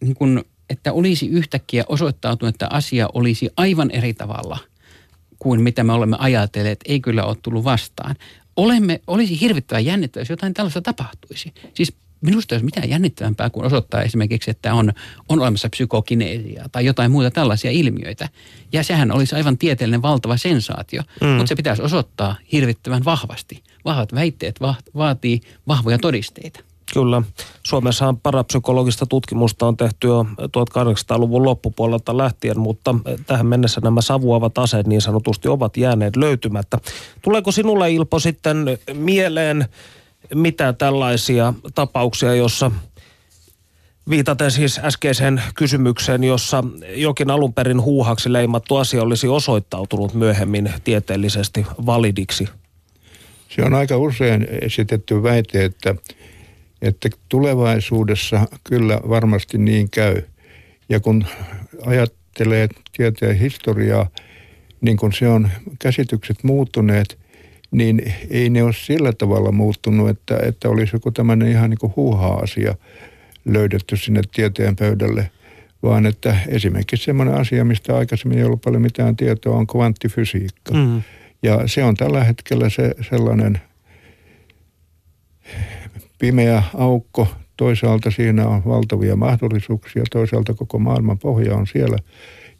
[0.00, 4.58] niin kun että olisi yhtäkkiä osoittautunut, että asia olisi aivan eri tavalla
[5.38, 8.16] kuin mitä me olemme ajatelleet, ei kyllä ole tullut vastaan.
[8.56, 11.52] Olemme, olisi hirvittävän jännittävää, jos jotain tällaista tapahtuisi.
[11.74, 14.92] Siis minusta ei olisi mitään jännittävämpää kuin osoittaa esimerkiksi, että on,
[15.28, 18.28] on olemassa psykokineesia tai jotain muuta tällaisia ilmiöitä.
[18.72, 21.28] Ja sehän olisi aivan tieteellinen valtava sensaatio, mm.
[21.28, 23.62] mutta se pitäisi osoittaa hirvittävän vahvasti.
[23.84, 26.60] Vahvat väitteet va- vaatii vahvoja todisteita.
[26.94, 27.22] Kyllä.
[27.62, 32.94] Suomessahan parapsykologista tutkimusta on tehty jo 1800-luvun loppupuolelta lähtien, mutta
[33.26, 36.78] tähän mennessä nämä savuavat aseet niin sanotusti ovat jääneet löytymättä.
[37.22, 39.68] Tuleeko sinulle Ilpo sitten mieleen
[40.34, 42.70] mitä tällaisia tapauksia, jossa
[44.10, 51.66] Viitaten siis äskeiseen kysymykseen, jossa jokin alun perin huuhaksi leimattu asia olisi osoittautunut myöhemmin tieteellisesti
[51.86, 52.48] validiksi.
[53.48, 55.94] Se on aika usein esitetty väite, että
[56.82, 60.22] että tulevaisuudessa kyllä varmasti niin käy.
[60.88, 61.24] Ja kun
[61.86, 64.10] ajattelee tieteen historiaa,
[64.80, 67.18] niin kun se on käsitykset muuttuneet,
[67.70, 71.92] niin ei ne ole sillä tavalla muuttunut, että, että olisi joku tämmöinen ihan niin kuin
[71.96, 72.74] huuhaa-asia
[73.44, 75.30] löydetty sinne tieteen pöydälle,
[75.82, 80.74] vaan että esimerkiksi semmoinen asia, mistä aikaisemmin ei ollut paljon mitään tietoa, on kvanttifysiikka.
[80.74, 81.02] Mm.
[81.42, 83.60] Ja se on tällä hetkellä se sellainen
[86.18, 87.28] pimeä aukko.
[87.56, 91.98] Toisaalta siinä on valtavia mahdollisuuksia, toisaalta koko maailman pohja on siellä.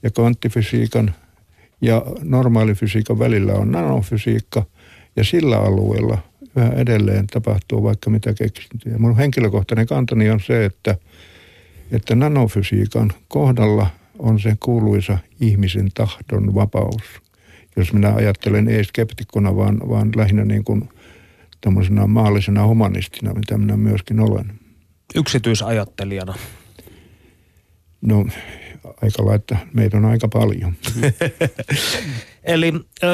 [0.03, 1.15] Ja kvanttifysiikan
[1.81, 4.63] ja normaalifysiikan välillä on nanofysiikka.
[5.17, 6.19] Ja sillä alueella
[6.57, 8.99] yhä edelleen tapahtuu vaikka mitä keksintöjä.
[8.99, 10.97] Mun henkilökohtainen kantani on se, että,
[11.93, 13.87] että nanofysiikan kohdalla
[14.19, 17.03] on se kuuluisa ihmisen tahdon vapaus.
[17.77, 20.89] Jos minä ajattelen ei skeptikkona, vaan, vaan lähinnä niin kuin
[21.61, 24.61] tämmöisenä maallisena humanistina, mitä minä myöskin olen.
[25.15, 26.35] Yksityisajattelijana.
[28.01, 28.27] No
[29.03, 30.75] aika laittaa, meitä on aika paljon.
[32.45, 33.09] Eli ö,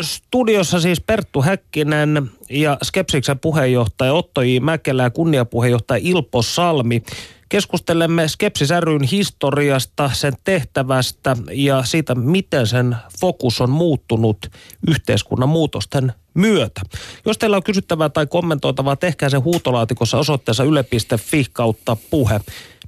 [0.00, 4.58] studiossa siis Perttu Häkkinen ja Skepsiksen puheenjohtaja Otto J.
[4.60, 7.02] Mäkelä ja kunniapuheenjohtaja Ilpo Salmi.
[7.48, 14.50] Keskustelemme Skepsis ryn historiasta, sen tehtävästä ja siitä, miten sen fokus on muuttunut
[14.88, 16.80] yhteiskunnan muutosten myötä.
[17.26, 22.40] Jos teillä on kysyttävää tai kommentoitavaa, tehkää se huutolaatikossa osoitteessa yle.fi kautta puhe.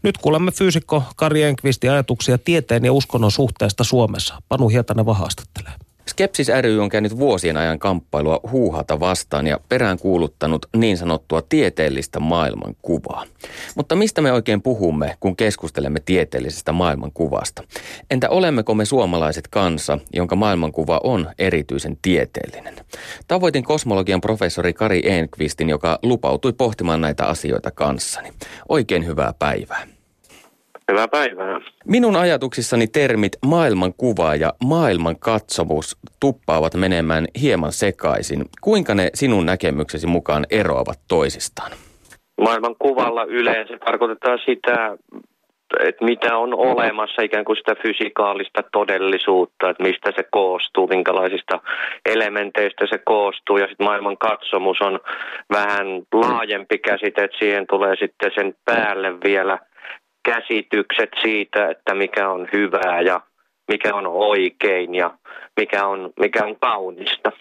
[0.02, 4.42] Nyt kuulemme fyysikko Kari Enqvistin ajatuksia tieteen ja uskonnon suhteesta Suomessa.
[4.48, 5.72] Panu Hietanen haastattelee.
[6.10, 12.20] Skepsis ry on käynyt vuosien ajan kamppailua huuhata vastaan ja perään kuuluttanut niin sanottua tieteellistä
[12.20, 13.24] maailmankuvaa.
[13.74, 17.62] Mutta mistä me oikein puhumme, kun keskustelemme tieteellisestä maailmankuvasta?
[18.10, 22.74] Entä olemmeko me suomalaiset kansa, jonka maailmankuva on erityisen tieteellinen?
[23.28, 28.32] Tavoitin kosmologian professori Kari Enqvistin, joka lupautui pohtimaan näitä asioita kanssani.
[28.68, 29.95] Oikein hyvää päivää.
[30.92, 31.60] Hyvää päivää.
[31.86, 38.44] Minun ajatuksissani termit maailmankuva ja maailmankatsomus tuppaavat menemään hieman sekaisin.
[38.60, 41.70] Kuinka ne sinun näkemyksesi mukaan eroavat toisistaan?
[42.40, 44.96] Maailmankuvalla yleensä tarkoitetaan sitä,
[45.80, 51.60] että mitä on olemassa, ikään kuin sitä fysikaalista todellisuutta, että mistä se koostuu, minkälaisista
[52.06, 53.58] elementeistä se koostuu.
[53.58, 55.00] Ja sitten maailman katsomus on
[55.52, 59.58] vähän laajempi käsite, että siihen tulee sitten sen päälle vielä–
[60.26, 63.20] käsitykset siitä, että mikä on hyvää ja
[63.68, 65.10] mikä on oikein ja
[65.60, 67.32] mikä on, mikä on kaunista.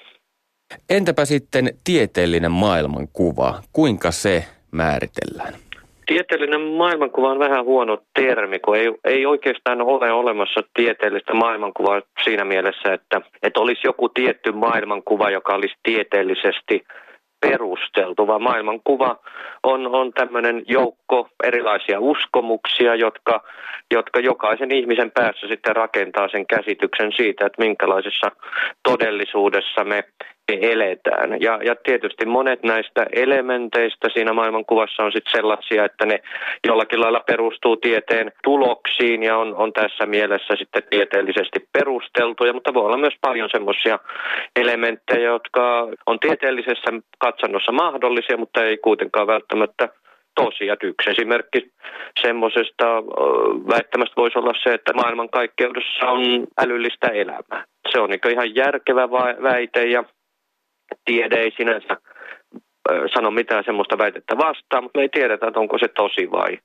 [0.90, 5.54] Entäpä sitten tieteellinen maailmankuva, kuinka se määritellään?
[6.06, 12.46] Tieteellinen maailmankuva on vähän huono termi, kun ei, ei oikeastaan ole olemassa tieteellistä maailmankuvaa siinä
[12.46, 16.84] mielessä, että, että olisi joku tietty maailmankuva, joka olisi tieteellisesti
[17.50, 19.20] perusteltu, vaan maailmankuva
[19.64, 23.44] on, on tämmöinen joukko erilaisia uskomuksia, jotka,
[23.92, 28.32] jotka jokaisen ihmisen päässä sitten rakentaa sen käsityksen siitä, että minkälaisessa
[28.84, 30.04] todellisuudessa me
[30.54, 31.42] eletään.
[31.42, 36.20] Ja, ja tietysti monet näistä elementeistä siinä maailmankuvassa on sitten sellaisia, että ne
[36.68, 42.86] jollakin lailla perustuu tieteen tuloksiin ja on, on tässä mielessä sitten tieteellisesti perusteltuja, mutta voi
[42.86, 44.00] olla myös paljon semmoisia
[44.56, 49.90] elementtejä, jotka on tieteellisessä katsannossa mahdollisia, mutta ei kuitenkaan välttämättä
[50.36, 50.76] tosia.
[50.84, 51.72] Yksi esimerkki
[52.22, 52.86] semmoisesta
[53.70, 57.66] väittämästä voisi olla se, että maailmankaikkeudessa on älyllistä elämää.
[57.92, 59.10] Se on niin ihan järkevä
[59.44, 60.04] väite ja
[61.06, 61.98] tiede ei sinänsä
[63.14, 66.60] sano mitään semmoista väitettä vastaan, mutta me ei tiedetä, että onko se tosi vai,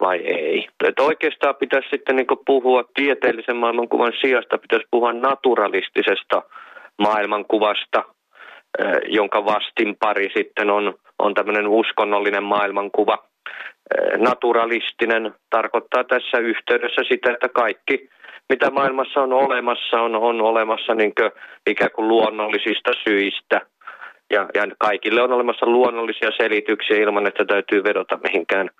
[0.00, 0.68] vai ei.
[0.84, 6.42] Että oikeastaan pitäisi sitten niin puhua tieteellisen maailmankuvan sijasta, pitäisi puhua naturalistisesta
[6.98, 8.04] maailmankuvasta,
[9.08, 13.18] jonka vastin pari sitten on, on tämmöinen uskonnollinen maailmankuva.
[14.16, 18.08] Naturalistinen tarkoittaa tässä yhteydessä sitä, että kaikki
[18.48, 21.30] mitä maailmassa on olemassa, on, on olemassa niin kuin
[21.66, 23.60] ikään kuin luonnollisista syistä.
[24.30, 28.70] Ja, ja kaikille on olemassa luonnollisia selityksiä ilman, että täytyy vedota mihinkään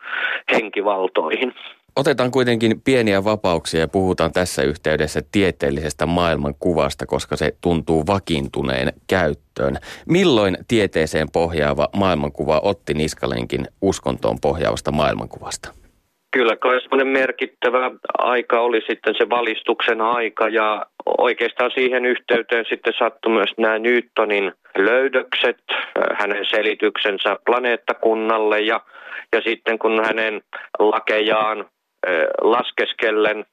[0.53, 1.55] henkivaltoihin.
[1.97, 9.77] Otetaan kuitenkin pieniä vapauksia ja puhutaan tässä yhteydessä tieteellisestä maailmankuvasta, koska se tuntuu vakiintuneen käyttöön.
[10.09, 15.86] Milloin tieteeseen pohjaava maailmankuva otti Niskalenkin uskontoon pohjaavasta maailmankuvasta?
[16.37, 20.87] Kyllä kai semmoinen merkittävä aika oli sitten se valistuksen aika ja
[21.18, 25.59] oikeastaan siihen yhteyteen sitten sattui myös nämä Newtonin löydökset,
[26.18, 28.81] hänen selityksensä planeettakunnalle ja,
[29.33, 30.42] ja sitten kun hänen
[30.79, 31.66] lakejaan
[32.42, 33.44] laskeskellen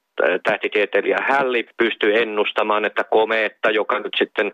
[0.42, 4.52] tähtitieteilijä Hälli pystyi ennustamaan, että komeetta, joka nyt sitten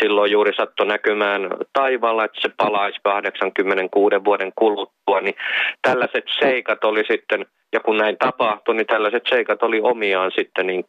[0.00, 5.34] silloin juuri sattui näkymään taivaalla, että se palaisi 86 vuoden kuluttua, niin
[5.82, 10.84] tällaiset seikat oli sitten, ja kun näin tapahtui, niin tällaiset seikat oli omiaan sitten niin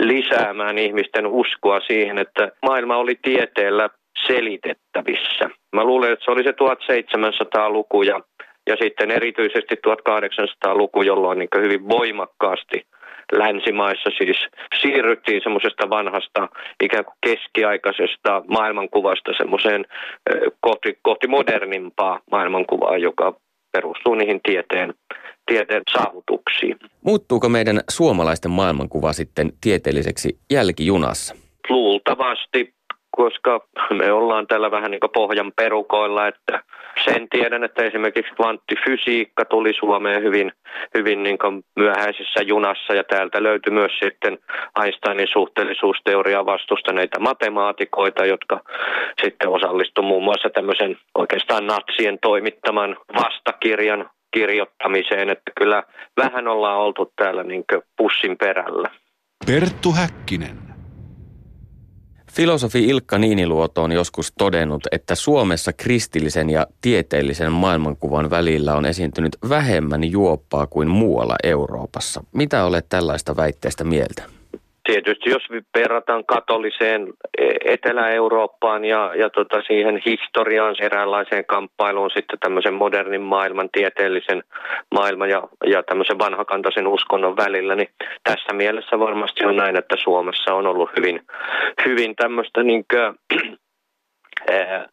[0.00, 3.90] lisäämään ihmisten uskoa siihen, että maailma oli tieteellä
[4.26, 5.50] selitettävissä.
[5.72, 8.20] Mä luulen, että se oli se 1700-luku ja,
[8.66, 12.86] ja sitten erityisesti 1800-luku, jolloin niin hyvin voimakkaasti
[13.32, 14.36] länsimaissa siis
[14.80, 16.48] siirryttiin semmoisesta vanhasta
[16.82, 19.84] ikään kuin keskiaikaisesta maailmankuvasta semmoiseen
[20.60, 23.34] kohti, kohti modernimpaa maailmankuvaa, joka
[23.72, 24.94] perustuu niihin tieteen,
[25.46, 26.76] tieteen saavutuksiin.
[27.04, 31.34] Muuttuuko meidän suomalaisten maailmankuva sitten tieteelliseksi jälkijunassa?
[31.68, 32.74] Luultavasti
[33.10, 36.62] koska me ollaan tällä vähän niin kuin pohjan perukoilla, että
[37.04, 40.52] sen tiedän, että esimerkiksi kvanttifysiikka tuli Suomeen hyvin,
[40.94, 44.38] hyvin niin kuin myöhäisessä junassa ja täältä löytyi myös sitten
[44.82, 48.60] Einsteinin suhteellisuusteoriaa vastustaneita matemaatikoita, jotka
[49.22, 55.82] sitten osallistuivat muun muassa tämmöisen oikeastaan natsien toimittaman vastakirjan kirjoittamiseen, että kyllä
[56.16, 57.64] vähän ollaan oltu täällä niin
[57.96, 58.90] pussin perällä.
[59.46, 60.69] Perttu Häkkinen.
[62.32, 69.36] Filosofi Ilkka Niiniluoto on joskus todennut, että Suomessa kristillisen ja tieteellisen maailmankuvan välillä on esiintynyt
[69.48, 72.24] vähemmän juoppaa kuin muualla Euroopassa.
[72.32, 74.39] Mitä olet tällaista väitteestä mieltä?
[74.90, 75.42] Tietysti jos
[75.74, 83.68] verrataan katoliseen e, Etelä-Eurooppaan ja, ja tota siihen historiaan, eräänlaiseen kamppailuun sitten tämmöisen modernin maailman,
[83.72, 84.42] tieteellisen
[84.94, 87.88] maailman ja, ja tämmöisen vanhakantaisen uskonnon välillä, niin
[88.24, 91.20] tässä mielessä varmasti on näin, että Suomessa on ollut hyvin,
[91.86, 93.14] hyvin tämmöistä niin kuin,
[94.50, 94.86] äh,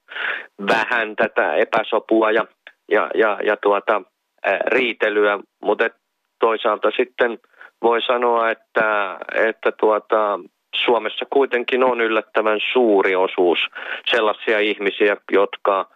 [0.67, 2.45] vähän tätä epäsopua ja,
[2.91, 4.01] ja, ja, ja tuota,
[4.47, 5.89] äh, riitelyä, mutta
[6.39, 7.37] toisaalta sitten–
[7.81, 10.39] voi sanoa, että, että tuota,
[10.85, 13.59] Suomessa kuitenkin on yllättävän suuri osuus
[14.11, 15.89] sellaisia ihmisiä, jotka,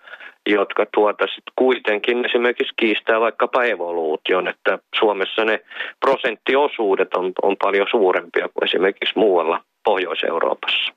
[0.49, 5.61] jotka tuota sit kuitenkin esimerkiksi kiistää vaikkapa evoluution, että Suomessa ne
[5.99, 10.93] prosenttiosuudet on, on paljon suurempia kuin esimerkiksi muualla Pohjois-Euroopassa.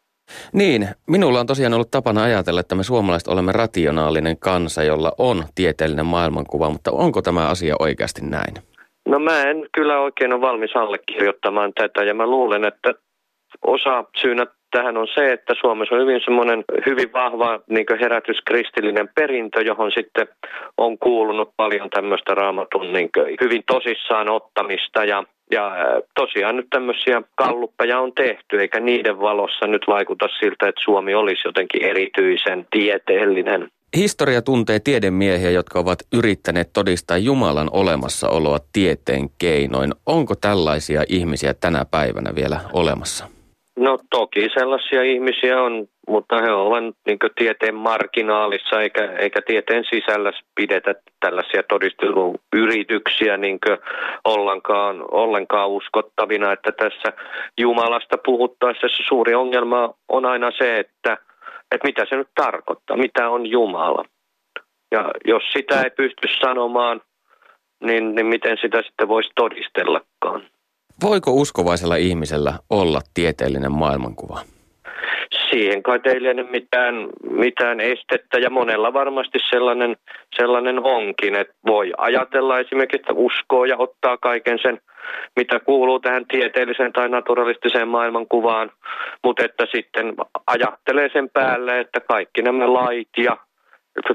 [0.52, 5.44] Niin, minulla on tosiaan ollut tapana ajatella, että me suomalaiset olemme rationaalinen kansa, jolla on
[5.54, 8.73] tieteellinen maailmankuva, mutta onko tämä asia oikeasti näin?
[9.14, 12.94] No mä en kyllä oikein ole valmis allekirjoittamaan tätä ja mä luulen, että
[13.66, 19.62] osa syynä tähän on se, että Suomessa on hyvin semmoinen hyvin vahva niin herätyskristillinen perintö,
[19.62, 20.28] johon sitten
[20.78, 25.72] on kuulunut paljon tämmöistä raamatun niin hyvin tosissaan ottamista ja ja
[26.14, 31.48] tosiaan nyt tämmöisiä kalluppeja on tehty, eikä niiden valossa nyt vaikuta siltä, että Suomi olisi
[31.48, 33.68] jotenkin erityisen tieteellinen.
[33.96, 39.92] Historia tuntee tiedemiehiä, jotka ovat yrittäneet todistaa Jumalan olemassaoloa tieteen keinoin.
[40.06, 43.33] Onko tällaisia ihmisiä tänä päivänä vielä olemassa?
[43.76, 50.32] No toki sellaisia ihmisiä on, mutta he ovat niin tieteen marginaalissa eikä, eikä tieteen sisällä
[50.54, 53.58] pidetä tällaisia todisteluyrityksiä niin
[54.24, 56.52] ollenkaan, ollenkaan uskottavina.
[56.52, 57.12] Että tässä
[57.60, 61.16] Jumalasta puhuttaessa suuri ongelma on aina se, että–
[61.74, 64.04] että mitä se nyt tarkoittaa, mitä on Jumala.
[64.92, 67.00] Ja jos sitä ei pysty sanomaan,
[67.84, 70.42] niin, niin miten sitä sitten voisi todistellakaan.
[71.02, 74.40] Voiko uskovaisella ihmisellä olla tieteellinen maailmankuva?
[75.50, 76.94] Siihen kai teillä ei mitään,
[77.30, 79.96] mitään estettä ja monella varmasti sellainen,
[80.36, 84.80] sellainen onkin, että voi ajatella esimerkiksi, että uskoo ja ottaa kaiken sen,
[85.36, 88.70] mitä kuuluu tähän tieteelliseen tai naturalistiseen maailmankuvaan,
[89.24, 90.14] mutta että sitten
[90.46, 93.36] ajattelee sen päälle, että kaikki nämä lait ja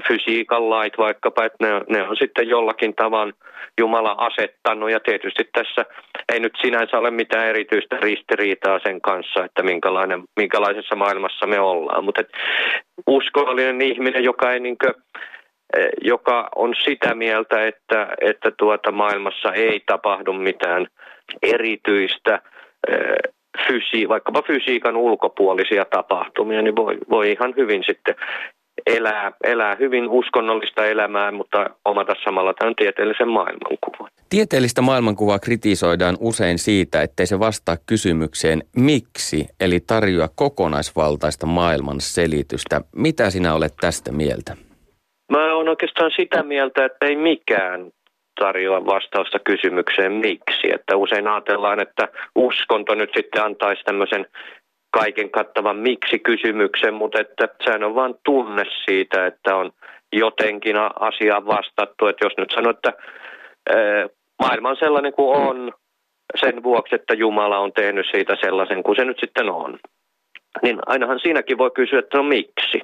[0.08, 3.32] fysiikan lait vaikkapa, että ne, ne on sitten jollakin tavan
[3.78, 4.90] Jumala asettanut.
[4.90, 5.84] Ja tietysti tässä
[6.32, 12.04] ei nyt sinänsä ole mitään erityistä ristiriitaa sen kanssa, että minkälainen, minkälaisessa maailmassa me ollaan,
[12.04, 12.22] mutta
[13.06, 14.94] uskollinen ihminen, joka ei niinkö
[15.76, 20.86] eh, joka on sitä mieltä, että, että tuota maailmassa ei tapahdu mitään
[21.42, 22.40] erityistä
[22.88, 23.32] eh,
[23.66, 28.14] fysi, vaikkapa fysiikan ulkopuolisia tapahtumia, niin voi, voi ihan hyvin sitten
[28.86, 34.10] elää, elää hyvin uskonnollista elämää, mutta omata samalla tämän tieteellisen maailmankuvan.
[34.30, 42.80] Tieteellistä maailmankuvaa kritisoidaan usein siitä, ettei se vastaa kysymykseen miksi, eli tarjoa kokonaisvaltaista maailman selitystä.
[42.96, 44.56] Mitä sinä olet tästä mieltä?
[45.32, 47.90] Mä olen oikeastaan sitä mieltä, että ei mikään
[48.40, 50.72] tarjoa vastausta kysymykseen miksi.
[50.74, 54.26] Että usein ajatellaan, että uskonto nyt sitten antaisi tämmöisen
[54.90, 59.70] kaiken kattavan miksi-kysymyksen, mutta että sehän on vain tunne siitä, että on
[60.12, 62.06] jotenkin asiaan vastattu.
[62.06, 62.92] Että jos nyt sanoo, että
[64.42, 65.72] maailma on sellainen kuin on
[66.40, 69.78] sen vuoksi, että Jumala on tehnyt siitä sellaisen kuin se nyt sitten on,
[70.62, 72.80] niin ainahan siinäkin voi kysyä, että no miksi?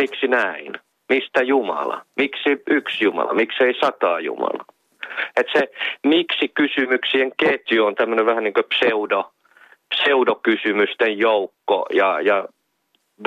[0.00, 0.72] Miksi näin?
[1.08, 2.02] Mistä Jumala?
[2.16, 3.34] Miksi yksi Jumala?
[3.34, 4.64] Miksi ei sataa Jumala?
[5.36, 5.68] Että se
[6.06, 9.30] miksi kysymyksien ketju on tämmöinen vähän niin kuin pseudo,
[9.96, 12.48] pseudokysymysten joukko ja, ja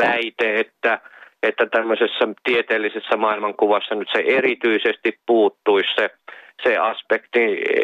[0.02, 1.00] väite, että,
[1.44, 6.10] että tämmöisessä tieteellisessä maailmankuvassa nyt se erityisesti puuttuisi se
[6.64, 7.40] se aspekti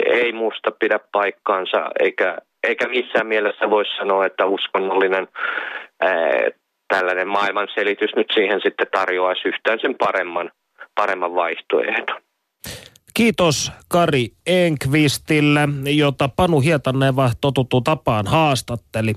[0.06, 5.28] ei musta pidä paikkaansa, eikä, eikä missään mielessä voi sanoa, että uskonnollinen
[6.02, 6.12] ää,
[6.88, 10.52] tällainen maailmanselitys nyt siihen sitten tarjoaisi yhtään sen paremman,
[10.96, 12.22] paremman vaihtoehdon.
[13.14, 19.16] Kiitos Kari Enkvistille, jota Panu Hietaneva totuttu tapaan haastatteli.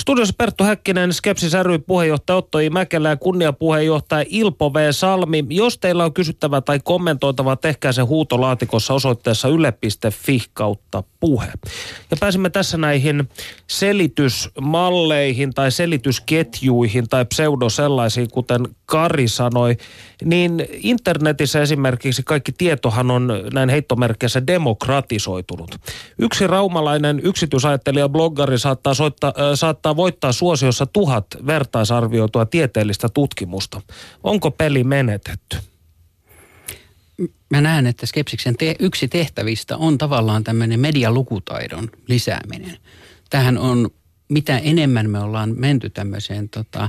[0.00, 2.70] Studiossa Perttu Häkkinen, Skepsis ry puheenjohtaja Otto I.
[2.70, 4.76] Mäkelä ja kunniapuheenjohtaja Ilpo V.
[4.90, 5.44] Salmi.
[5.50, 11.52] Jos teillä on kysyttävää tai kommentoitavaa, tehkää se huutolaatikossa osoitteessa yle.fi kautta puhe.
[12.10, 13.28] Ja pääsimme tässä näihin
[13.66, 19.76] selitysmalleihin tai selitysketjuihin tai pseudosellaisiin, kuten Kari sanoi.
[20.24, 25.76] Niin internetissä esimerkiksi kaikki tietohan on näin heittomerkkeissä demokratisoitunut.
[26.18, 33.80] Yksi raumalainen yksityisajattelija bloggari saattaa, soittaa, äh, saattaa voittaa suosiossa tuhat vertaisarvioitua tieteellistä tutkimusta.
[34.22, 35.56] Onko peli menetetty?
[37.50, 42.78] mä näen, että Skepsiksen te- yksi tehtävistä on tavallaan tämmöinen medialukutaidon lisääminen.
[43.30, 43.90] Tähän on,
[44.28, 46.88] mitä enemmän me ollaan menty tämmöiseen tota,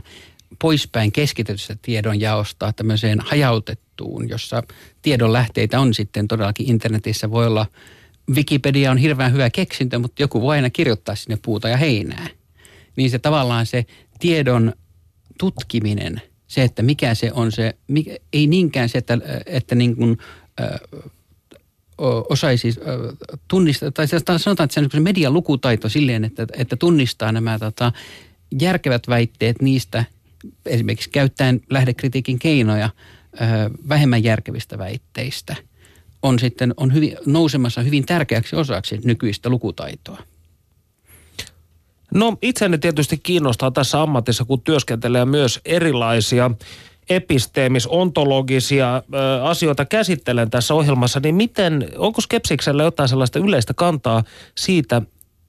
[0.62, 4.64] poispäin keskitetystä tiedonjaosta tämmöiseen hajautettuun, jossa
[5.02, 7.66] tiedon lähteitä on sitten todellakin internetissä voi olla,
[8.34, 12.28] Wikipedia on hirveän hyvä keksintö, mutta joku voi aina kirjoittaa sinne puuta ja heinää.
[12.98, 13.86] Niin se tavallaan se
[14.20, 14.74] tiedon
[15.40, 20.18] tutkiminen, se, että mikä se on se, mikä, ei niinkään se, että, että niin kuin
[22.30, 22.76] osaisi
[23.48, 27.92] tunnistaa, tai sanotaan, että se on median lukutaito silleen, että, että tunnistaa nämä tota,
[28.62, 30.06] järkevät väitteet niistä,
[30.66, 32.90] esimerkiksi käyttäen lähdekritiikin keinoja
[33.90, 35.56] vähemmän järkevistä väitteistä,
[36.22, 40.24] on sitten on hyvin, nousemassa hyvin tärkeäksi osaksi nykyistä lukutaitoa.
[42.14, 46.52] No itseni tietysti kiinnostaa tässä ammatissa, kun työskentelee myös erilaisia
[47.10, 54.24] episteemis-ontologisia ö, asioita käsittelen tässä ohjelmassa, niin miten, onko Skepsiksellä jotain sellaista yleistä kantaa
[54.58, 55.02] siitä,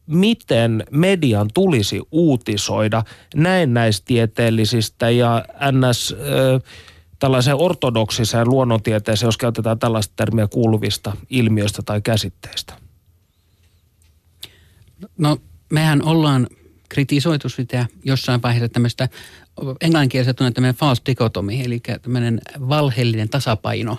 [0.06, 3.02] miten median tulisi uutisoida
[3.34, 6.12] näennäistieteellisistä ja ns.
[6.12, 6.60] Ö,
[7.18, 12.74] tällaiseen ortodoksiseen luonnontieteeseen, jos käytetään tällaista termiä kuuluvista ilmiöistä tai käsitteistä?
[15.18, 15.38] No
[15.72, 16.46] mehän ollaan
[16.88, 19.08] kritisoitu sitä jossain vaiheessa tämmöistä
[19.80, 23.98] englanninkielessä tunnetaan tämmöinen false dichotomy, eli tämmöinen valheellinen tasapaino.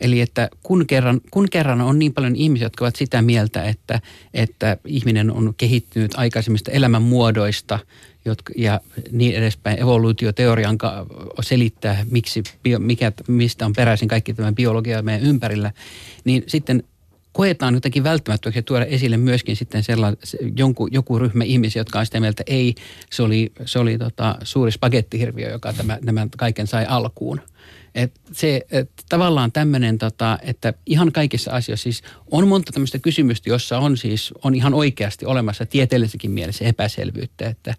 [0.00, 4.00] Eli että kun kerran, kun kerran on niin paljon ihmisiä, jotka ovat sitä mieltä, että,
[4.34, 7.78] että ihminen on kehittynyt aikaisemmista elämänmuodoista
[8.24, 10.78] jotka, ja niin edespäin, evoluutioteorian
[11.40, 12.42] selittää, miksi,
[12.78, 15.72] mikä, mistä on peräisin kaikki tämä biologia meidän ympärillä,
[16.24, 16.82] niin sitten
[17.32, 20.18] koetaan jotenkin välttämättömäksi tuoda esille myöskin sitten sellainen,
[20.56, 22.74] jonkun, joku ryhmä ihmisiä, jotka on sitä mieltä, ei,
[23.10, 27.40] se oli, se oli tota, suuri spagettihirviö, joka tämä, tämän kaiken sai alkuun.
[27.98, 33.50] Et se, et tavallaan tämmöinen, tota, että ihan kaikissa asioissa siis on monta tämmöistä kysymystä,
[33.50, 37.74] jossa on siis on ihan oikeasti olemassa tieteellisessäkin mielessä epäselvyyttä, että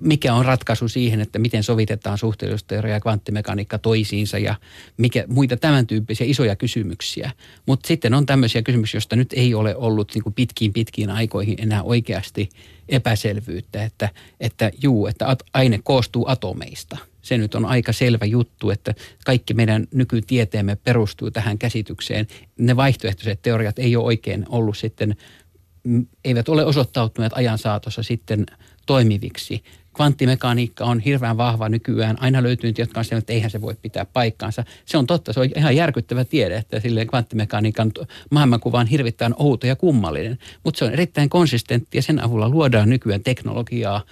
[0.00, 4.54] mikä on ratkaisu siihen, että miten sovitetaan suhteellisuusteoria ja kvanttimekaniikka toisiinsa ja
[4.96, 7.30] mikä, muita tämän tyyppisiä isoja kysymyksiä.
[7.66, 11.82] Mutta sitten on tämmöisiä kysymyksiä, joista nyt ei ole ollut niin pitkiin pitkiin aikoihin enää
[11.82, 12.48] oikeasti
[12.88, 14.08] epäselvyyttä, että,
[14.40, 16.96] että juu, että aine koostuu atomeista–
[17.28, 22.26] se nyt on aika selvä juttu, että kaikki meidän nykytieteemme perustuu tähän käsitykseen.
[22.58, 25.16] Ne vaihtoehtoiset teoriat ei ole oikein ollut sitten,
[26.24, 28.46] eivät ole osoittautuneet ajan saatossa sitten
[28.86, 29.62] toimiviksi.
[29.98, 32.22] Kvanttimekaniikka on hirveän vahva nykyään.
[32.22, 34.64] Aina löytyy niitä, jotka on sanonut, että eihän se voi pitää paikkaansa.
[34.86, 37.92] Se on totta, se on ihan järkyttävä tiede, että sille kvanttimekaniikan
[38.30, 40.38] maailmankuva on hirvittävän outo ja kummallinen.
[40.64, 44.02] Mutta se on erittäin konsistentti ja sen avulla luodaan nykyään teknologiaa,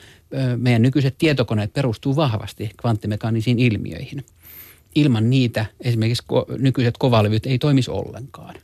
[0.57, 4.25] meidän nykyiset tietokoneet perustuu vahvasti kvanttimekaanisiin ilmiöihin.
[4.95, 6.25] Ilman niitä esimerkiksi
[6.59, 8.55] nykyiset kovalevyt ei toimisi ollenkaan.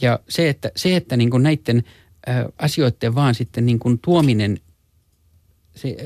[0.00, 1.84] Ja se, että, se, että niin näiden
[2.58, 4.58] asioiden vaan sitten niin tuominen
[5.74, 5.96] se,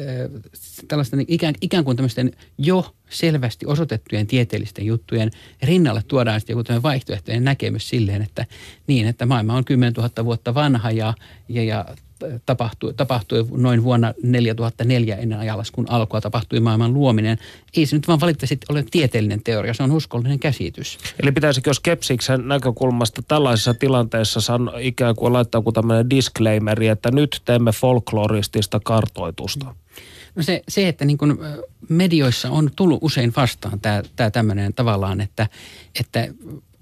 [0.88, 5.31] tällaista ikään, ikään kuin tämmöisten jo selvästi osoitettujen tieteellisten juttujen
[5.62, 8.46] rinnalle tuodaan sitten joku vaihtoehtoinen näkemys silleen, että
[8.87, 11.14] niin, että maailma on 10 000 vuotta vanha ja,
[11.48, 11.85] ja, ja
[12.46, 17.38] tapahtui, tapahtui noin vuonna 4004 ennen ajanlaskun alkua tapahtui maailman luominen.
[17.77, 20.98] Ei se nyt vaan valitettavasti ole tieteellinen teoria, se on uskollinen käsitys.
[21.23, 27.42] Eli pitäisikö Skepsiksen näkökulmasta tällaisessa tilanteessa san, ikään kuin laittaa kuin tämmöinen disclaimeri, että nyt
[27.44, 29.75] teemme folkloristista kartoitusta?
[30.35, 31.38] No se, se että niin kuin
[31.88, 35.48] medioissa on tullut usein vastaan tämä, tämä tämmöinen tavallaan, että,
[36.00, 36.29] että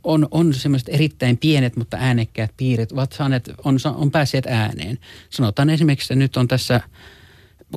[0.04, 4.98] on, on semmoiset erittäin pienet, mutta äänekkäät piirit ovat saaneet, on, on päässeet ääneen.
[5.30, 6.80] Sanotaan esimerkiksi, että nyt on tässä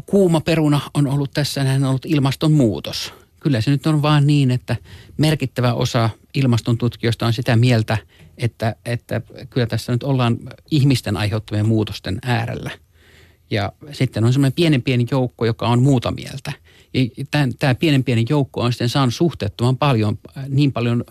[0.06, 3.14] kuuma peruna on ollut tässä, on ollut ilmastonmuutos.
[3.40, 4.76] Kyllä se nyt on vaan niin, että
[5.18, 7.98] merkittävä osa ilmaston tutkijoista on sitä mieltä,
[8.38, 10.38] että, että kyllä tässä nyt ollaan
[10.72, 12.72] ihmisten aiheuttamien muutosten äärellä.
[13.52, 16.52] Ja sitten on semmoinen pienen pieni joukko, joka on muuta mieltä.
[17.60, 20.20] Tämä, pienen pieni joukko on sitten saanut suhteettoman paljon,
[20.50, 21.04] niin paljon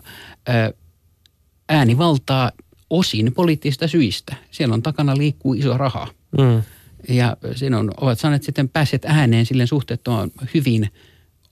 [1.69, 2.51] äänivaltaa
[2.89, 4.35] osin poliittisista syistä.
[4.51, 6.07] Siellä on takana liikkuu iso raha.
[6.37, 6.63] Mm.
[7.09, 10.89] Ja siinä on, ovat saaneet sitten päässeet ääneen silleen suhteettoman hyvin,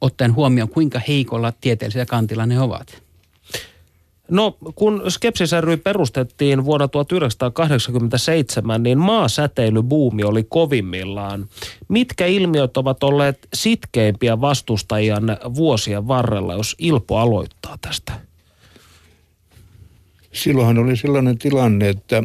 [0.01, 3.05] ottaen huomioon, kuinka heikolla tieteellisellä kantilla ne ovat.
[4.31, 11.49] No, kun Skepsis ry perustettiin vuonna 1987, niin maasäteilybuumi oli kovimmillaan.
[11.87, 18.24] Mitkä ilmiöt ovat olleet sitkeimpiä vastustajan vuosien varrella, jos Ilpo aloittaa tästä?
[20.35, 22.23] Silloinhan oli sellainen tilanne, että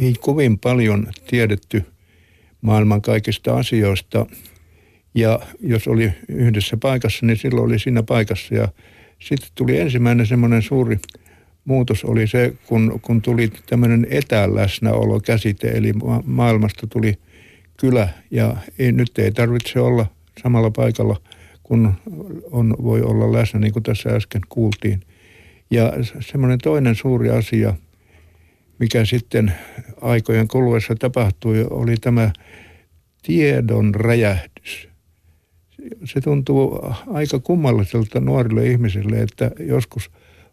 [0.00, 1.84] ei kovin paljon tiedetty
[2.60, 4.26] maailman kaikista asioista.
[5.14, 8.54] Ja jos oli yhdessä paikassa, niin silloin oli siinä paikassa.
[8.54, 8.68] Ja
[9.18, 10.98] sitten tuli ensimmäinen semmoinen suuri
[11.64, 15.92] muutos oli se, kun, kun tuli tämmöinen etäläsnäolo käsite, eli
[16.24, 17.18] maailmasta tuli
[17.76, 20.06] kylä ja ei, nyt ei tarvitse olla
[20.42, 21.20] samalla paikalla,
[21.62, 21.94] kun
[22.50, 25.00] on, voi olla läsnä, niin kuin tässä äsken kuultiin.
[25.72, 27.74] Ja semmoinen toinen suuri asia,
[28.78, 29.52] mikä sitten
[30.00, 32.30] aikojen kuluessa tapahtui, oli tämä
[33.22, 34.88] tiedon räjähdys.
[36.04, 40.10] Se tuntuu aika kummalliselta nuorille ihmisille, että joskus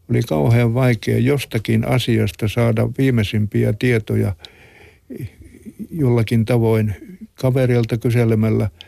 [0.09, 4.35] oli kauhean vaikea jostakin asiasta saada viimeisimpiä tietoja
[5.91, 6.95] jollakin tavoin
[7.35, 8.69] kaverilta kyselemällä–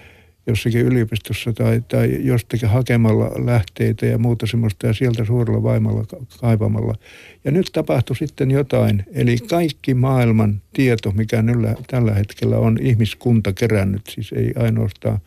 [0.48, 6.04] jossakin yliopistossa tai, tai jostakin hakemalla lähteitä ja muuta semmoista ja sieltä suurella vaimalla
[6.40, 6.96] kaivamalla.
[7.44, 13.54] Ja nyt tapahtui sitten jotain, eli kaikki maailman tieto, mikä nyt tällä hetkellä on ihmiskunta
[13.54, 15.20] kerännyt, siis ei ainoastaan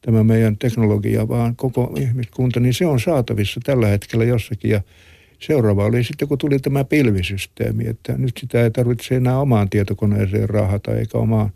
[0.00, 4.80] tämä meidän teknologia, vaan koko ihmiskunta, niin se on saatavissa tällä hetkellä jossakin ja
[5.46, 10.48] Seuraava oli sitten, kun tuli tämä pilvisysteemi, että nyt sitä ei tarvitse enää omaan tietokoneeseen
[10.48, 11.50] rahata eikä omaan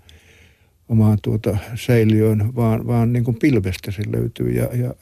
[0.89, 4.51] omaan tuota säiliöön, vaan, vaan niin kuin pilvestä se löytyy.
[4.51, 4.95] Ja, ja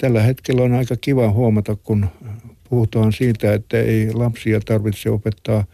[0.00, 2.06] tällä hetkellä on aika kiva huomata, kun
[2.70, 5.64] puhutaan siitä, että ei lapsia tarvitse opettaa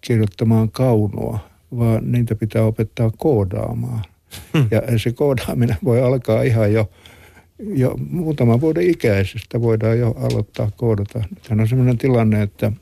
[0.00, 1.38] kirjoittamaan kaunoa,
[1.78, 4.02] vaan niitä pitää opettaa koodaamaan.
[4.52, 4.68] Hmm.
[4.70, 6.90] Ja se koodaaminen voi alkaa ihan jo,
[7.58, 11.24] jo muutaman vuoden ikäisestä voidaan jo aloittaa koodata.
[11.48, 12.72] Tämä on sellainen tilanne, että,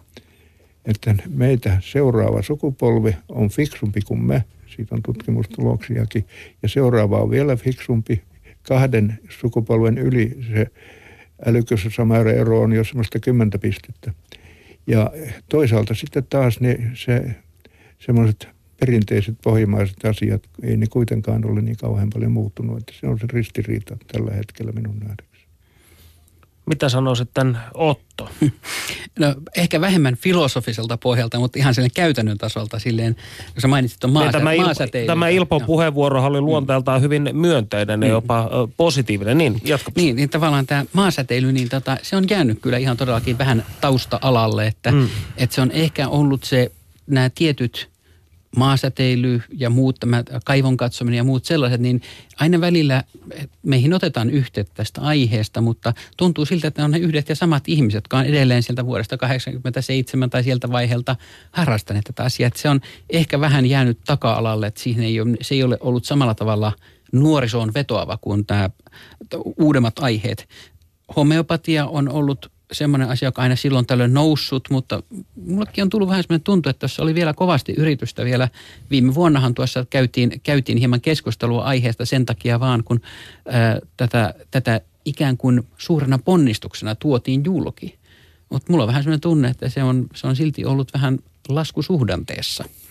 [0.84, 4.44] että meitä seuraava sukupolvi on fiksumpi kuin me–
[4.76, 6.24] siitä on tutkimustuloksiakin.
[6.62, 8.22] Ja seuraava on vielä fiksumpi,
[8.62, 10.66] kahden sukupolven yli se
[11.46, 14.12] älykkyysmäärä ero on jo semmoista kymmentä pistettä.
[14.86, 15.10] Ja
[15.48, 17.34] toisaalta sitten taas ne, se,
[17.98, 18.48] semmoiset
[18.80, 22.78] perinteiset pohjimaiset asiat, ei ne kuitenkaan ole niin kauhean paljon muuttunut.
[22.78, 25.31] Että se on se ristiriita tällä hetkellä minun nähdäkseni.
[26.66, 28.28] Mitä sanoo sitten Otto?
[29.18, 33.14] No ehkä vähemmän filosofiselta pohjalta, mutta ihan sen käytännön tasolta silleen,
[33.52, 35.66] kun sä mainitsit tuon maasä, niin, tämä, Il, tämä Ilpon no.
[35.66, 37.02] puheenvuoro oli luonteeltaan mm.
[37.02, 38.02] hyvin myönteinen mm.
[38.02, 39.38] ja jopa positiivinen.
[39.38, 39.92] Niin, jatka.
[39.96, 44.66] Niin, niin tavallaan tämä maasäteily, niin tota, se on jäänyt kyllä ihan todellakin vähän tausta-alalle,
[44.66, 45.08] että, mm.
[45.36, 46.72] että se on ehkä ollut se,
[47.06, 47.91] nämä tietyt
[48.56, 52.02] maasäteily ja muut, tämä kaivon katsominen ja muut sellaiset, niin
[52.36, 53.04] aina välillä
[53.62, 57.68] meihin otetaan yhteyttä tästä aiheesta, mutta tuntuu siltä, että ne on ne yhdet ja samat
[57.68, 61.16] ihmiset, jotka on edelleen sieltä vuodesta 87 tai sieltä vaiheelta
[61.52, 62.46] harrastaneet tätä asiaa.
[62.46, 62.80] Että se on
[63.10, 66.72] ehkä vähän jäänyt taka-alalle, että siihen ei ole, se ei ole ollut samalla tavalla
[67.12, 68.70] nuorisoon vetoava kuin tämä
[69.58, 70.48] uudemmat aiheet.
[71.16, 75.02] Homeopatia on ollut semmoinen asia, joka aina silloin tällöin noussut, mutta
[75.46, 78.48] mullekin on tullut vähän semmoinen tuntu, että tuossa oli vielä kovasti yritystä vielä.
[78.90, 83.00] Viime vuonnahan tuossa käytiin, käytiin hieman keskustelua aiheesta sen takia vaan, kun
[83.48, 87.98] ää, tätä, tätä ikään kuin suurena ponnistuksena tuotiin julki.
[88.50, 91.18] Mutta mulla on vähän semmoinen tunne, että se on, se on silti ollut vähän
[91.48, 92.64] laskusuhdanteessa–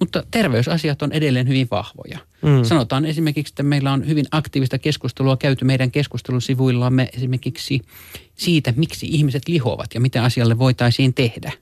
[0.00, 2.18] mutta terveysasiat on edelleen hyvin vahvoja.
[2.42, 2.64] Mm.
[2.64, 7.80] Sanotaan esimerkiksi, että meillä on hyvin aktiivista keskustelua käyty meidän keskustelusivuillamme esimerkiksi
[8.34, 11.52] siitä, miksi ihmiset lihoavat ja mitä asialle voitaisiin tehdä.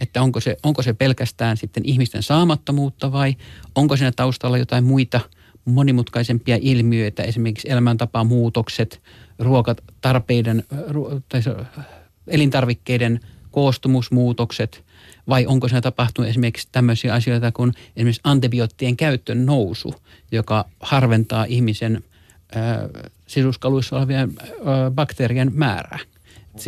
[0.00, 3.36] Että onko se, onko se pelkästään sitten ihmisten saamattomuutta vai
[3.74, 5.20] onko siinä taustalla jotain muita
[5.64, 9.02] monimutkaisempia ilmiöitä, esimerkiksi elämäntapamuutokset,
[9.38, 10.64] ruokatarpeiden,
[11.28, 11.42] tai
[12.26, 13.20] elintarvikkeiden
[13.50, 14.84] koostumusmuutokset–
[15.28, 19.94] vai onko siinä tapahtunut esimerkiksi tämmöisiä asioita kuin esimerkiksi antibioottien käyttön nousu,
[20.32, 22.04] joka harventaa ihmisen
[22.56, 22.62] äh,
[23.26, 24.46] sisuskaluissa olevien äh,
[24.94, 25.98] bakteerien määrää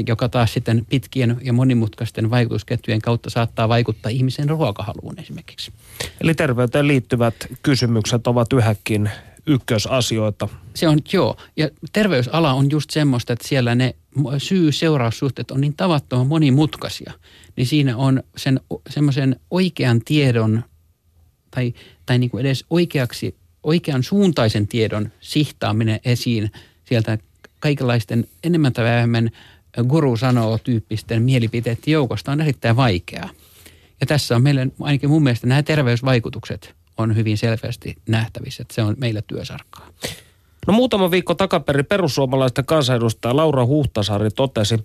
[0.07, 5.73] joka taas sitten pitkien ja monimutkaisten vaikutusketjujen kautta saattaa vaikuttaa ihmisen ruokahaluun esimerkiksi.
[6.21, 9.11] Eli terveyteen liittyvät kysymykset ovat yhäkin
[9.47, 10.49] ykkösasioita.
[10.75, 11.37] Se on, joo.
[11.57, 13.95] Ja terveysala on just semmoista, että siellä ne
[14.39, 17.13] syy-seuraussuhteet on niin tavattoman monimutkaisia.
[17.57, 20.65] Niin siinä on sen semmoisen oikean tiedon
[21.51, 21.75] tai,
[22.07, 26.51] tai niin kuin edes oikeaksi, oikean suuntaisen tiedon sihtaaminen esiin
[26.85, 27.19] sieltä
[27.61, 29.31] kaikenlaisten enemmän tai vähemmän
[29.89, 33.31] guru sanoo tyyppisten mielipiteiden joukosta on erittäin vaikeaa.
[34.01, 38.83] Ja tässä on meille, ainakin mun mielestä nämä terveysvaikutukset on hyvin selvästi nähtävissä, että se
[38.83, 39.89] on meillä työsarkkaa.
[40.67, 44.79] No muutama viikko takaperin perussuomalaisten kansanedustaja Laura Huhtasaari totesi,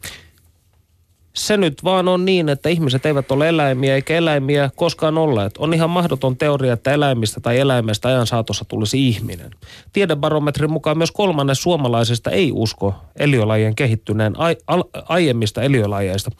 [1.33, 5.57] se nyt vaan on niin, että ihmiset eivät ole eläimiä eikä eläimiä koskaan olleet.
[5.57, 9.51] On ihan mahdoton teoria, että eläimistä tai eläimestä ajan saatossa tulisi ihminen.
[9.93, 16.31] Tiedebarometrin mukaan myös kolmannes suomalaisista ei usko eliölajien kehittyneen ai, al, aiemmista eliölajeista.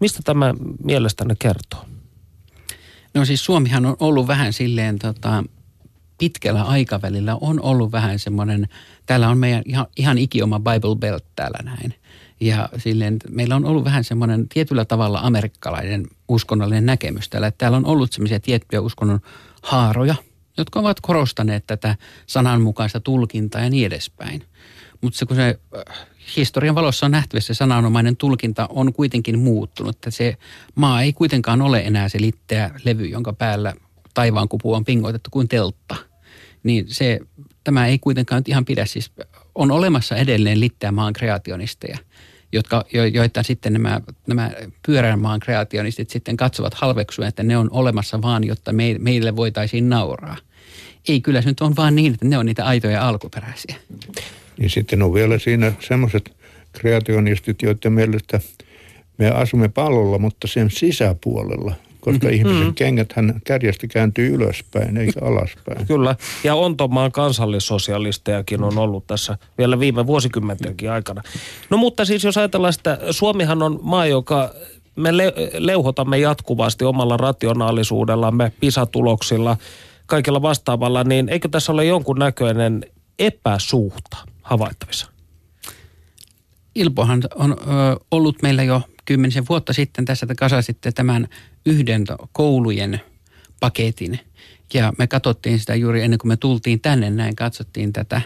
[0.00, 0.54] Mistä tämä
[0.84, 1.84] mielestänne kertoo?
[3.14, 5.44] No siis Suomihan on ollut vähän silleen tota,
[6.18, 8.68] pitkällä aikavälillä on ollut vähän semmoinen,
[9.06, 11.94] täällä on meidän ihan, ihan ikioma Bible Belt täällä näin.
[12.40, 17.46] Ja silleen, meillä on ollut vähän semmoinen tietyllä tavalla amerikkalainen uskonnollinen näkemys täällä.
[17.46, 19.20] Että täällä on ollut semmoisia tiettyjä uskonnon
[19.62, 20.14] haaroja,
[20.56, 21.96] jotka ovat korostaneet tätä
[22.26, 24.42] sananmukaista tulkintaa ja niin edespäin.
[25.00, 25.58] Mutta se kun se
[25.88, 25.96] äh,
[26.36, 29.96] historian valossa on nähtävissä, sananomainen tulkinta on kuitenkin muuttunut.
[29.96, 30.36] Että se
[30.74, 33.74] maa ei kuitenkaan ole enää se litteä levy, jonka päällä
[34.14, 35.96] taivaankupu on pingoitettu kuin teltta.
[36.62, 37.20] Niin se,
[37.64, 38.86] tämä ei kuitenkaan ihan pidä.
[38.86, 39.12] Siis
[39.54, 41.98] on olemassa edelleen litteä maan kreationisteja–
[42.52, 44.50] jotka, jo, joita sitten nämä, nämä
[44.86, 49.88] pyörän maan kreationistit sitten katsovat halveksuen, että ne on olemassa vaan, jotta me, meille voitaisiin
[49.88, 50.36] nauraa.
[51.08, 53.76] Ei, kyllä se nyt on vaan niin, että ne on niitä aitoja alkuperäisiä.
[54.60, 56.36] Niin sitten on vielä siinä semmoiset
[56.72, 58.40] kreationistit, joiden mielestä
[59.18, 62.36] me asumme pallolla, mutta sen sisäpuolella– koska mm-hmm.
[62.36, 62.74] ihmisen mm.
[62.74, 65.86] kengät hän kärjesti kääntyy ylöspäin eikä alaspäin.
[65.86, 71.22] Kyllä, ja Ontomaan kansallissosialistejakin on ollut tässä vielä viime vuosikymmentenkin aikana.
[71.70, 74.50] No mutta siis jos ajatellaan sitä, Suomihan on maa, joka
[74.96, 79.56] me le- leuhotamme jatkuvasti omalla rationaalisuudellamme, pisatuloksilla,
[80.06, 82.84] kaikilla vastaavalla, niin eikö tässä ole jonkun näköinen
[83.18, 84.16] epäsuhta
[84.50, 85.06] havaittavissa?
[86.74, 87.56] Ilpohan on
[88.10, 91.28] ollut meillä jo kymmenisen vuotta sitten tässä te kasasitte tämän
[91.66, 93.00] yhden koulujen
[93.60, 94.20] paketin.
[94.74, 98.22] Ja me katsottiin sitä juuri ennen kuin me tultiin tänne, näin katsottiin tätä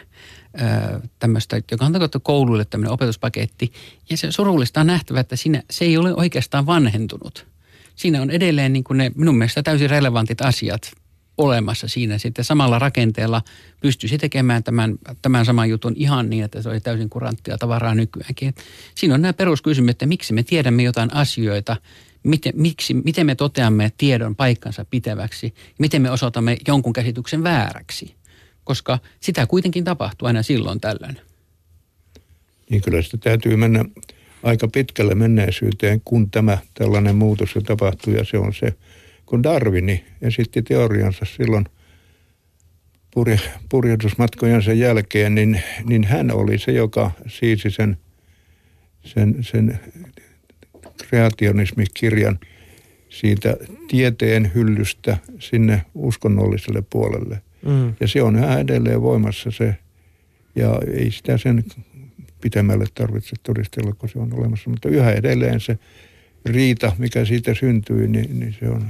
[1.19, 3.73] tämmöistä, joka on tarkoitettu kouluille tämmöinen opetuspaketti.
[4.11, 7.47] Ja se surullista on nähtävä, että siinä, se ei ole oikeastaan vanhentunut.
[7.97, 10.93] Siinä on edelleen niin kuin ne minun mielestä täysin relevantit asiat
[11.39, 13.43] olemassa siinä sitten samalla rakenteella
[13.81, 18.55] pystyisi tekemään tämän, tämän saman jutun ihan niin, että se oli täysin kuranttia tavaraa nykyäänkin.
[18.95, 21.77] Siinä on nämä peruskysymykset, että miksi me tiedämme jotain asioita,
[22.23, 28.15] miten, miksi, miten me toteamme tiedon paikkansa pitäväksi, miten me osoitamme jonkun käsityksen vääräksi,
[28.65, 31.19] koska sitä kuitenkin tapahtuu aina silloin tällöin.
[32.71, 33.85] Niin kyllä sitä täytyy mennä
[34.43, 38.75] aika pitkälle menneisyyteen, kun tämä tällainen muutos tapahtuu ja se on se–
[39.27, 41.67] kun Darwini esitti teoriansa silloin
[43.15, 47.99] purje, purjehdusmatkojensa jälkeen, niin, niin hän oli se, joka siisi sen,
[49.05, 49.81] sen, sen
[51.09, 52.39] kreationismikirjan
[53.09, 53.57] siitä
[53.89, 57.43] tieteen hyllystä sinne uskonnolliselle puolelle.
[57.67, 57.95] Mm.
[58.01, 59.77] Ja se on yhä edelleen voimassa se,
[60.57, 61.65] ja ei sitä sen
[62.41, 64.71] pitemmälle tarvitse todistella, kun se on olemassa.
[64.71, 65.79] Mutta yhä edelleen se
[66.45, 68.89] riita, mikä siitä syntyy, niin, niin se on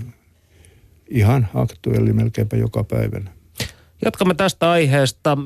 [1.11, 3.31] ihan aktuelli melkeinpä joka päivänä.
[4.05, 5.39] Jatkamme tästä aiheesta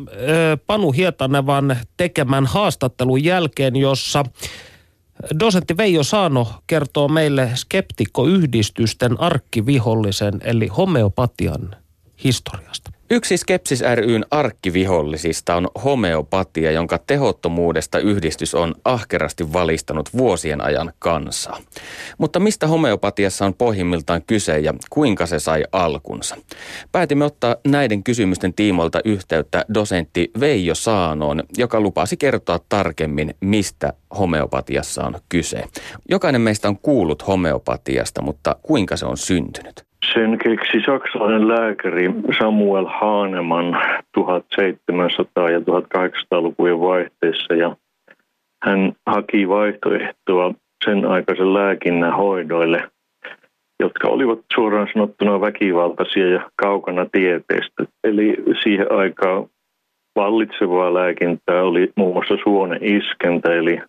[0.67, 4.25] Panu Hietanevan tekemän haastattelun jälkeen, jossa
[5.41, 11.77] dosentti Veijo Saano kertoo meille skeptikkoyhdistysten arkkivihollisen eli homeopatian
[12.25, 12.91] historiasta.
[13.11, 21.59] Yksi Skepsis ryn arkkivihollisista on homeopatia, jonka tehottomuudesta yhdistys on ahkerasti valistanut vuosien ajan kansaa.
[22.19, 26.37] Mutta mistä homeopatiassa on pohjimmiltaan kyse ja kuinka se sai alkunsa?
[26.93, 35.05] Päätimme ottaa näiden kysymysten tiimoilta yhteyttä dosentti Veijo Saanoon, joka lupasi kertoa tarkemmin, mistä homeopatiassa
[35.05, 35.65] on kyse.
[36.11, 39.88] Jokainen meistä on kuullut homeopatiasta, mutta kuinka se on syntynyt?
[40.05, 47.77] Sen keksi saksalainen lääkäri Samuel Hahnemann 1700- ja 1800-lukujen vaihteessa ja
[48.63, 52.91] hän haki vaihtoehtoa sen aikaisen lääkinnän hoidoille,
[53.81, 57.85] jotka olivat suoraan sanottuna väkivaltaisia ja kaukana tieteestä.
[58.05, 59.47] Eli siihen aikaan
[60.17, 62.35] vallitsevaa lääkintää oli muun muassa
[62.81, 63.81] iskentä, eli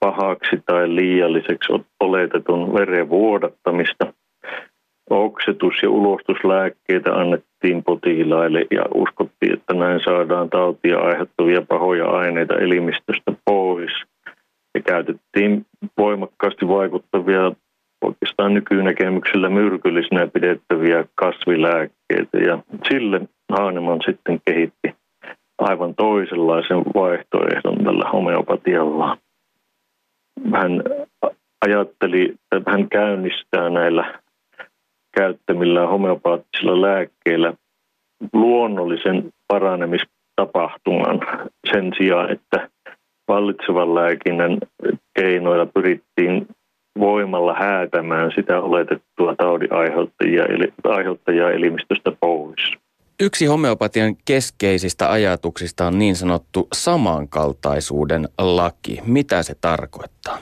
[0.00, 4.12] pahaksi tai liialliseksi oletetun veren vuodattamista–
[5.16, 13.32] oksetus- ja ulostuslääkkeitä annettiin potilaille ja uskottiin, että näin saadaan tautia aiheuttavia pahoja aineita elimistöstä
[13.44, 13.92] pois.
[14.74, 15.66] Ja käytettiin
[15.98, 17.52] voimakkaasti vaikuttavia
[18.04, 22.38] oikeastaan nykynäkemyksellä myrkyllisinä pidettäviä kasvilääkkeitä.
[22.38, 22.58] Ja
[22.88, 23.20] sille
[23.52, 24.94] Haaneman sitten kehitti
[25.58, 29.18] aivan toisenlaisen vaihtoehdon tällä homeopatialla.
[30.52, 30.82] Hän
[31.66, 34.20] ajatteli, että hän käynnistää näillä
[35.12, 37.54] käyttämillä homeopaattisilla lääkkeillä
[38.32, 41.20] luonnollisen paranemistapahtuman
[41.72, 42.68] sen sijaan, että
[43.28, 44.58] vallitsevan lääkinnän
[45.20, 46.46] keinoilla pyrittiin
[46.98, 52.72] voimalla häätämään sitä oletettua taudin aiheuttajia, eli, aiheuttajaa elimistöstä pois.
[53.22, 59.00] Yksi homeopatian keskeisistä ajatuksista on niin sanottu samankaltaisuuden laki.
[59.06, 60.38] Mitä se tarkoittaa?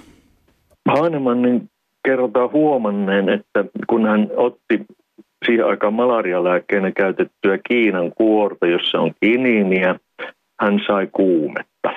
[0.88, 1.70] Hahnemannin
[2.09, 4.86] kerrotaan huomanneen, että kun hän otti
[5.46, 9.94] siihen aikaan malarialääkkeenä käytettyä Kiinan kuorta, jossa on kiniiniä,
[10.61, 11.90] hän sai kuumetta.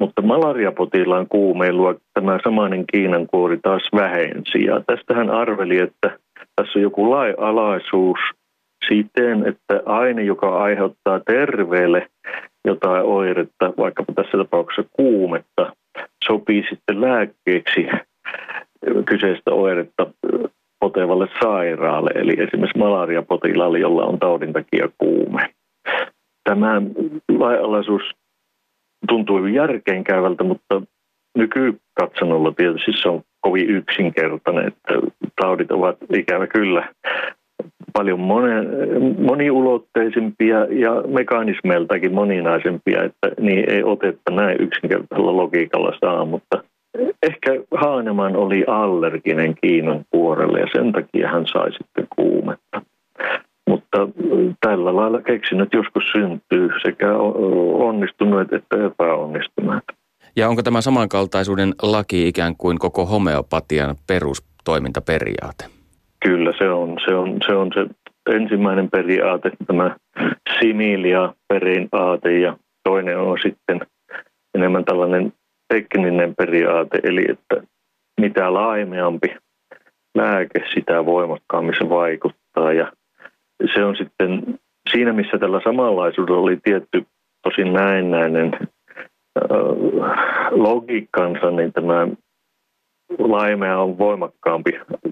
[0.00, 4.64] Mutta malariapotilaan kuumeilua tämä samainen Kiinan kuori taas vähensi.
[4.64, 6.18] Ja tästä hän arveli, että
[6.56, 8.18] tässä on joku lainalaisuus
[8.88, 12.06] siten, että aine, joka aiheuttaa terveelle
[12.64, 15.72] jotain oiretta, vaikkapa tässä tapauksessa kuumetta,
[16.24, 17.86] sopii sitten lääkkeeksi
[19.06, 20.06] kyseistä oiretta
[20.80, 25.54] potevalle sairaalle, eli esimerkiksi malariapotilaalle, jolla on taudin takia kuume.
[26.44, 26.82] Tämä
[27.38, 28.02] lainalaisuus
[29.08, 30.82] tuntuu järkeenkäyvältä, mutta
[31.38, 34.94] nykykatsannolla tietysti se on kovin yksinkertainen, että
[35.40, 36.88] taudit ovat ikävä kyllä
[37.92, 38.68] paljon monen,
[39.18, 46.64] moniulotteisempia ja mekanismeiltakin moninaisempia, että niin ei otetta näin yksinkertaisella logiikalla saa, mutta
[47.22, 52.82] ehkä Haaneman oli allerginen Kiinan puolelle ja sen takia hän sai sitten kuumetta.
[53.68, 54.08] Mutta
[54.60, 57.16] tällä lailla keksinnöt joskus syntyy sekä
[57.74, 59.84] onnistuneet että epäonnistuneet.
[60.36, 65.64] Ja onko tämä samankaltaisuuden laki ikään kuin koko homeopatian perustoimintaperiaate?
[66.24, 66.98] Kyllä se on.
[67.08, 67.86] Se on se, on se
[68.34, 69.96] ensimmäinen periaate, tämä
[70.60, 73.80] similia periaate ja toinen on sitten
[74.54, 75.32] enemmän tällainen
[75.72, 77.62] tekninen periaate, eli että
[78.20, 79.36] mitä laimeampi
[80.14, 82.72] lääke, sitä voimakkaammin se vaikuttaa.
[82.72, 82.92] Ja
[83.74, 84.58] se on sitten
[84.90, 87.06] siinä, missä tällä samanlaisuudella oli tietty
[87.42, 88.52] tosin näennäinen
[90.50, 92.08] logiikkansa, niin tämä
[93.18, 94.70] laimea on voimakkaampi,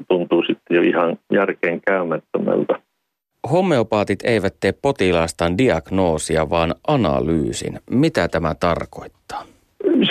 [0.08, 2.80] tuntuu sitten jo ihan järkeen käymättömältä.
[3.52, 7.80] Homeopaatit eivät tee potilaastaan diagnoosia, vaan analyysin.
[7.90, 9.44] Mitä tämä tarkoittaa?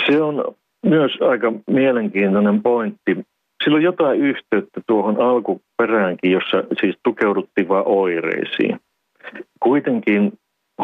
[0.06, 0.54] Se on
[0.86, 3.16] myös aika mielenkiintoinen pointti.
[3.64, 8.80] Sillä on jotain yhteyttä tuohon alkuperäänkin, jossa siis tukeuduttiin vain oireisiin.
[9.60, 10.32] Kuitenkin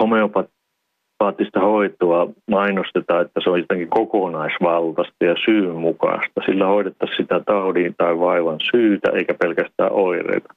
[0.01, 6.41] homeopaattista hoitoa mainostetaan, että se on jotenkin kokonaisvaltaista ja syyn mukaista.
[6.47, 10.55] Sillä hoidettaisiin sitä taudin tai vaivan syytä eikä pelkästään oireita.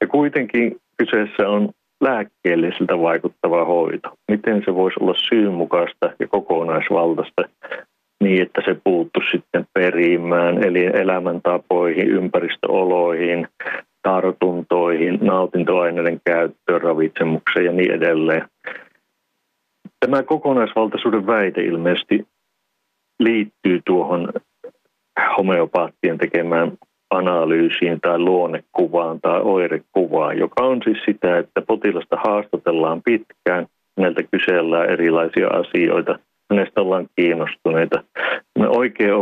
[0.00, 1.68] Ja kuitenkin kyseessä on
[2.04, 4.08] lääkkeelliseltä vaikuttava hoito.
[4.28, 7.42] Miten se voisi olla syynmukaista ja kokonaisvaltaista
[8.22, 13.48] niin, että se puuttu sitten perimään, eli elämäntapoihin, ympäristöoloihin,
[14.02, 18.48] tartuntoihin, nautintoaineiden käyttöön, ravitsemukseen ja niin edelleen.
[20.00, 22.26] Tämä kokonaisvaltaisuuden väite ilmeisesti
[23.20, 24.32] liittyy tuohon
[25.38, 26.72] homeopaattien tekemään
[27.10, 33.66] analyysiin tai luonnekuvaan tai oirekuvaan, joka on siis sitä, että potilasta haastatellaan pitkään,
[33.98, 36.18] häneltä kysellään erilaisia asioita,
[36.50, 38.04] hänestä ollaan kiinnostuneita.
[38.58, 39.14] Me oikein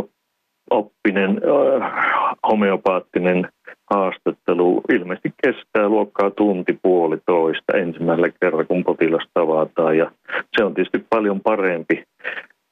[0.71, 1.41] oppinen
[1.81, 1.91] äh,
[2.49, 3.47] homeopaattinen
[3.93, 9.97] haastattelu ilmeisesti kestää luokkaa tunti puolitoista ensimmäisellä kerralla, kun potilas tavataan.
[9.97, 10.11] Ja
[10.57, 12.03] se on tietysti paljon parempi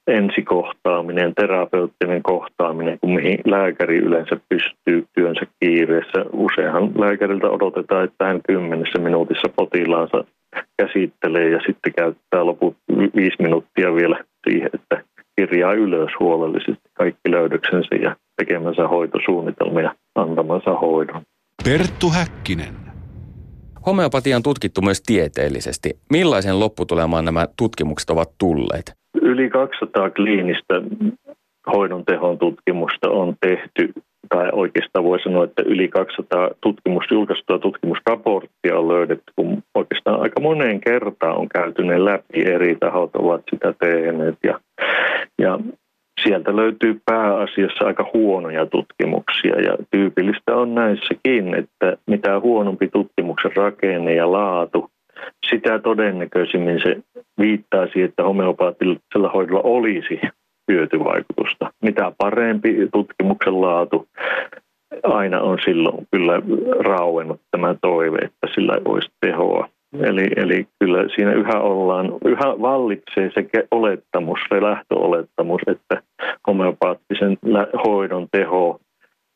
[0.07, 6.25] ensikohtaaminen, terapeuttinen kohtaaminen, kuin mihin lääkäri yleensä pystyy työnsä kiireessä.
[6.33, 10.23] Useinhan lääkäriltä odotetaan, että hän kymmenessä minuutissa potilaansa
[10.77, 12.77] käsittelee ja sitten käyttää loput
[13.15, 15.03] viisi minuuttia vielä siihen, että
[15.35, 21.21] kirjaa ylös huolellisesti kaikki löydöksensä ja tekemänsä hoitosuunnitelmia ja antamansa hoidon.
[21.63, 22.73] Perttu Häkkinen.
[23.85, 25.99] Homeopatia on tutkittu myös tieteellisesti.
[26.11, 29.00] Millaisen lopputulemaan nämä tutkimukset ovat tulleet?
[29.21, 30.81] Yli 200 kliinistä
[31.73, 33.93] hoidon tehon tutkimusta on tehty,
[34.29, 40.41] tai oikeastaan voi sanoa, että yli 200 tutkimus, julkaistua tutkimusraporttia on löydetty, kun oikeastaan aika
[40.41, 44.35] moneen kertaan on käyty ne läpi, eri tahot ovat sitä tehneet.
[44.43, 44.59] Ja,
[45.41, 45.59] ja
[46.23, 54.13] sieltä löytyy pääasiassa aika huonoja tutkimuksia ja tyypillistä on näissäkin, että mitä huonompi tutkimuksen rakenne
[54.13, 54.89] ja laatu,
[55.49, 56.97] sitä todennäköisimmin se
[57.41, 60.19] viittaa siihen, että homeopaattisella hoidolla olisi
[60.71, 61.71] hyötyvaikutusta.
[61.81, 64.07] Mitä parempi tutkimuksen laatu,
[65.03, 66.41] aina on silloin kyllä
[66.79, 69.69] rauennut tämä toive, että sillä olisi tehoa.
[69.99, 76.01] Eli, eli kyllä siinä yhä ollaan, yhä vallitsee se olettamus, se lähtöolettamus, että
[76.47, 77.37] homeopaattisen
[77.85, 78.79] hoidon teho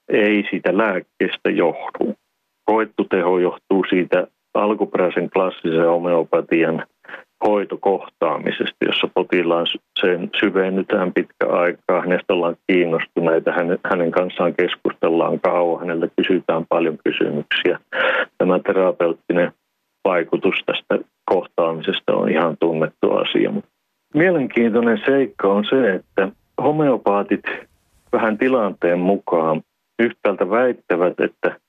[0.09, 2.15] ei siitä lääkkeestä johdu.
[2.65, 6.85] Koettu teho johtuu siitä alkuperäisen klassisen homeopatian
[7.47, 9.67] hoitokohtaamisesta, jossa potilaan
[10.01, 13.51] sen syvennytään pitkä aikaa, hänestä ollaan kiinnostuneita,
[13.83, 17.79] hänen, kanssaan keskustellaan kauan, hänelle kysytään paljon kysymyksiä.
[18.37, 19.51] Tämä terapeuttinen
[20.05, 23.53] vaikutus tästä kohtaamisesta on ihan tunnettu asia.
[24.13, 26.29] Mielenkiintoinen seikka on se, että
[26.63, 27.43] homeopaatit
[28.11, 29.61] vähän tilanteen mukaan
[29.99, 31.59] yhtäältä väittävät, että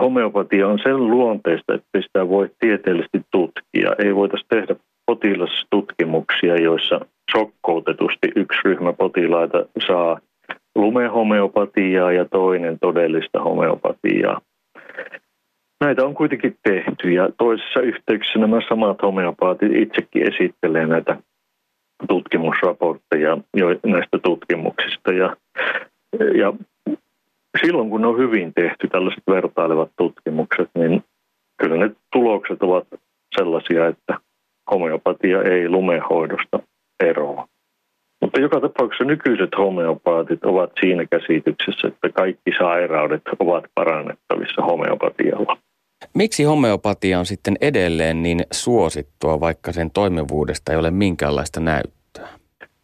[0.00, 3.94] homeopatia on sen luonteista, että sitä voi tieteellisesti tutkia.
[3.98, 4.76] Ei voitaisi tehdä
[5.06, 10.20] potilastutkimuksia, joissa sokkoutetusti yksi ryhmä potilaita saa
[10.74, 14.40] lumehomeopatiaa ja toinen todellista homeopatiaa.
[15.80, 21.16] Näitä on kuitenkin tehty ja toisessa yhteyksissä nämä samat homeopaatit itsekin esittelee näitä
[22.08, 23.38] tutkimusraportteja
[23.86, 25.12] näistä tutkimuksista.
[25.12, 25.36] Ja,
[26.34, 26.52] ja
[27.64, 31.04] silloin kun on hyvin tehty tällaiset vertailevat tutkimukset, niin
[31.62, 32.86] kyllä ne tulokset ovat
[33.38, 34.18] sellaisia, että
[34.70, 36.58] homeopatia ei lumehoidosta
[37.04, 37.48] eroa.
[38.20, 45.58] Mutta joka tapauksessa nykyiset homeopaatit ovat siinä käsityksessä, että kaikki sairaudet ovat parannettavissa homeopatialla.
[46.14, 52.28] Miksi homeopatia on sitten edelleen niin suosittua, vaikka sen toimivuudesta ei ole minkäänlaista näyttöä?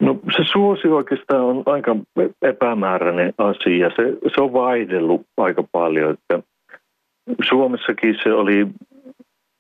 [0.01, 1.97] No se suosi oikeastaan on aika
[2.43, 3.91] epämääräinen asia.
[3.97, 6.11] Se, se on vaihdellut aika paljon.
[6.11, 6.49] Että
[7.49, 8.67] Suomessakin se oli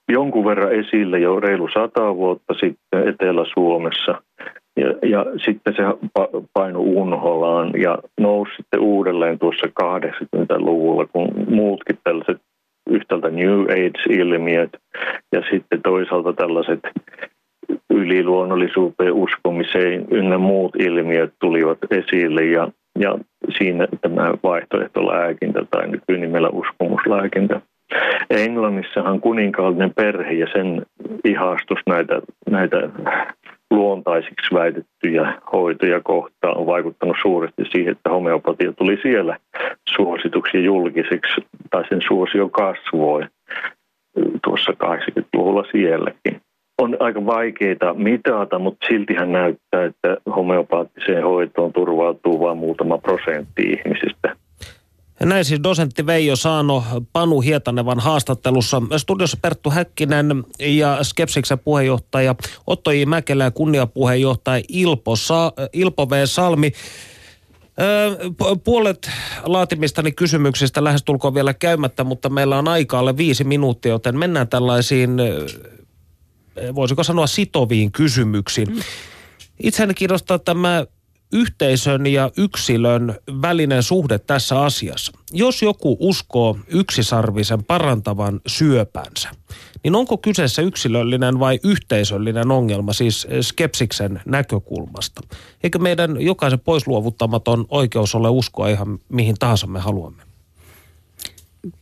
[0.08, 4.22] jonkun verran esillä jo reilu sata vuotta sitten Etelä-Suomessa.
[4.76, 5.82] Ja, ja sitten se
[6.52, 12.42] painu unholaan ja nousi sitten uudelleen tuossa 80-luvulla, kun muutkin tällaiset
[12.90, 14.70] yhtäältä New Age-ilmiöt
[15.32, 16.80] ja sitten toisaalta tällaiset
[17.90, 23.18] yliluonnollisuuteen uskomiseen ynnä muut ilmiöt tulivat esille ja, ja
[23.58, 27.60] siinä tämä vaihtoehtolääkintä tai nykynimellä uskomuslääkintä.
[28.30, 30.82] Englannissahan kuninkaallinen perhe ja sen
[31.24, 32.88] ihastus näitä, näitä
[33.70, 39.36] luontaisiksi väitettyjä hoitoja kohtaan on vaikuttanut suuresti siihen, että homeopatia tuli siellä
[39.88, 41.40] suosituksi julkiseksi,
[41.70, 43.22] tai sen suosio kasvoi
[44.44, 46.40] tuossa 80-luvulla sielläkin.
[47.04, 54.36] Aika vaikeita mitata, mutta siltihän näyttää, että homeopaattiseen hoitoon turvautuu vain muutama prosentti ihmisistä.
[55.20, 58.82] Näin siis dosentti Veijo Saano Panu Hietanevan haastattelussa.
[58.96, 62.34] Studiossa Perttu Häkkinen ja Skepsiksen puheenjohtaja
[62.66, 63.04] Otto J.
[63.06, 66.12] Mäkelä ja kunniapuheenjohtaja Ilpo, Sa- Ilpo V.
[66.24, 66.72] Salmi.
[68.64, 69.10] Puolet
[69.44, 75.10] laatimistani kysymyksistä lähestulkoon vielä käymättä, mutta meillä on aika alle viisi minuuttia, joten mennään tällaisiin,
[76.74, 78.68] voisiko sanoa sitoviin kysymyksiin.
[78.68, 78.80] Mm.
[79.62, 80.86] Itseäni kiinnostaa tämä
[81.32, 85.12] yhteisön ja yksilön välinen suhde tässä asiassa.
[85.32, 89.28] Jos joku uskoo yksisarvisen parantavan syöpänsä,
[89.84, 95.20] niin onko kyseessä yksilöllinen vai yhteisöllinen ongelma, siis skepsiksen näkökulmasta?
[95.62, 100.22] Eikö meidän jokaisen poisluovuttamaton oikeus ole uskoa ihan mihin tahansa me haluamme?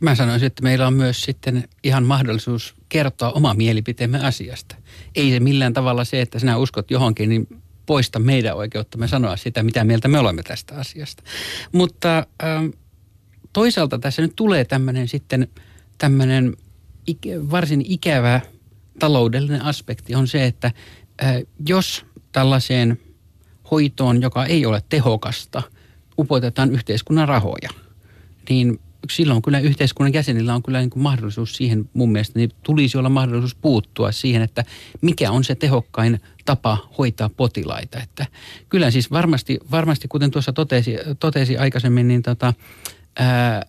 [0.01, 4.76] Mä sanoisin, että meillä on myös sitten ihan mahdollisuus kertoa oma mielipiteemme asiasta.
[5.14, 7.47] Ei se millään tavalla se, että sinä uskot johonkin, niin
[7.86, 11.22] poista meidän oikeuttamme sanoa sitä, mitä mieltä me olemme tästä asiasta.
[11.72, 12.66] Mutta ähm,
[13.53, 15.49] toisaalta tässä nyt tulee tämmöinen sitten
[15.99, 16.57] tämmöinen
[17.51, 18.40] varsin ikävä
[18.99, 20.70] taloudellinen aspekti on se, että
[21.24, 21.36] äh,
[21.68, 22.99] jos tällaiseen
[23.70, 25.62] hoitoon, joka ei ole tehokasta,
[26.18, 27.70] upotetaan yhteiskunnan rahoja,
[28.49, 28.80] niin
[29.11, 33.09] silloin kyllä yhteiskunnan jäsenillä on kyllä niin kuin mahdollisuus siihen, mun mielestä niin tulisi olla
[33.09, 34.65] mahdollisuus puuttua siihen, että
[35.01, 38.01] mikä on se tehokkain tapa hoitaa potilaita.
[38.01, 38.27] Että
[38.69, 42.55] kyllä siis varmasti, varmasti kuten tuossa totesi, totesi aikaisemmin, niin tota,
[43.17, 43.63] ää,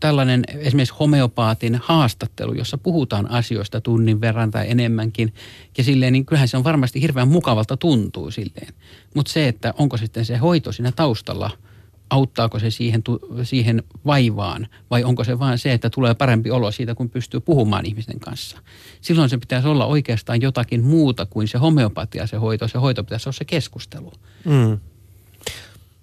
[0.00, 5.34] tällainen esimerkiksi homeopaatin haastattelu, jossa puhutaan asioista tunnin verran tai enemmänkin.
[5.78, 8.74] Ja silleen, niin kyllähän se on varmasti hirveän mukavalta tuntuu silleen.
[9.14, 11.50] Mutta se, että onko sitten se hoito siinä taustalla–
[12.10, 13.02] auttaako se siihen,
[13.42, 17.86] siihen vaivaan vai onko se vain se, että tulee parempi olo siitä, kun pystyy puhumaan
[17.86, 18.58] ihmisten kanssa.
[19.00, 22.68] Silloin se pitäisi olla oikeastaan jotakin muuta kuin se homeopatia, se hoito.
[22.68, 24.12] Se hoito pitäisi olla se keskustelu.
[24.44, 24.78] Mm.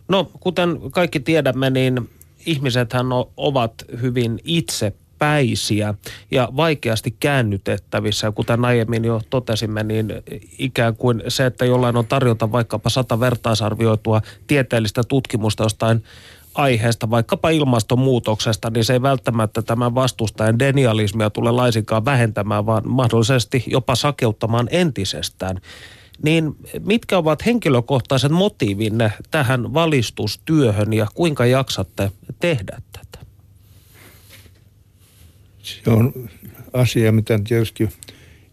[0.08, 2.10] No, kuten kaikki tiedämme, niin
[2.46, 5.94] ihmisethän ovat hyvin itse jääräpäisiä
[6.32, 8.28] ja vaikeasti käännytettävissä.
[8.28, 10.14] Ja kuten aiemmin jo totesimme, niin
[10.58, 16.04] ikään kuin se, että jollain on tarjota vaikkapa sata vertaisarvioitua tieteellistä tutkimusta jostain
[16.56, 23.64] aiheesta, vaikkapa ilmastonmuutoksesta, niin se ei välttämättä tämän vastustajan denialismia tule laisinkaan vähentämään, vaan mahdollisesti
[23.68, 25.62] jopa sakeuttamaan entisestään.
[26.24, 33.11] Niin mitkä ovat henkilökohtaiset motiivinne tähän valistustyöhön ja kuinka jaksatte tehdä tätä?
[35.84, 36.30] Se on
[36.74, 37.90] asia, mitä tietysti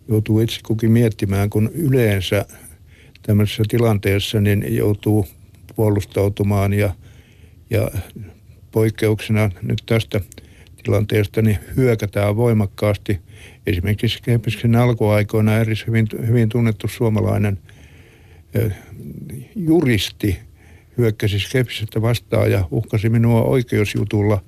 [0.09, 2.47] joutuu itse kukin miettimään, kun yleensä
[3.23, 5.27] tämmöisessä tilanteessa niin joutuu
[5.77, 6.95] puolustautumaan ja,
[7.71, 7.91] ja
[8.71, 10.21] poikkeuksena nyt tästä
[10.85, 13.19] tilanteesta niin hyökätään voimakkaasti.
[13.67, 17.59] Esimerkiksi Kempiksen alkuaikoina edes hyvin, hyvin tunnettu suomalainen
[19.57, 20.39] juristi
[20.99, 24.43] hyökkäsi Skepsisestä vastaan ja uhkasi minua oikeusjutulla,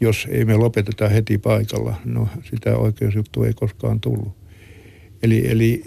[0.00, 1.94] jos ei me lopeteta heti paikalla.
[2.04, 4.36] No sitä oikeusjuttua ei koskaan tullut.
[5.22, 5.82] Eli, eli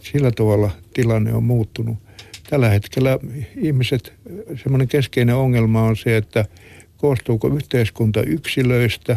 [0.00, 1.98] sillä tavalla tilanne on muuttunut.
[2.50, 3.18] Tällä hetkellä
[3.56, 4.12] ihmiset,
[4.62, 6.44] semmoinen keskeinen ongelma on se, että
[6.96, 9.16] koostuuko yhteiskunta yksilöistä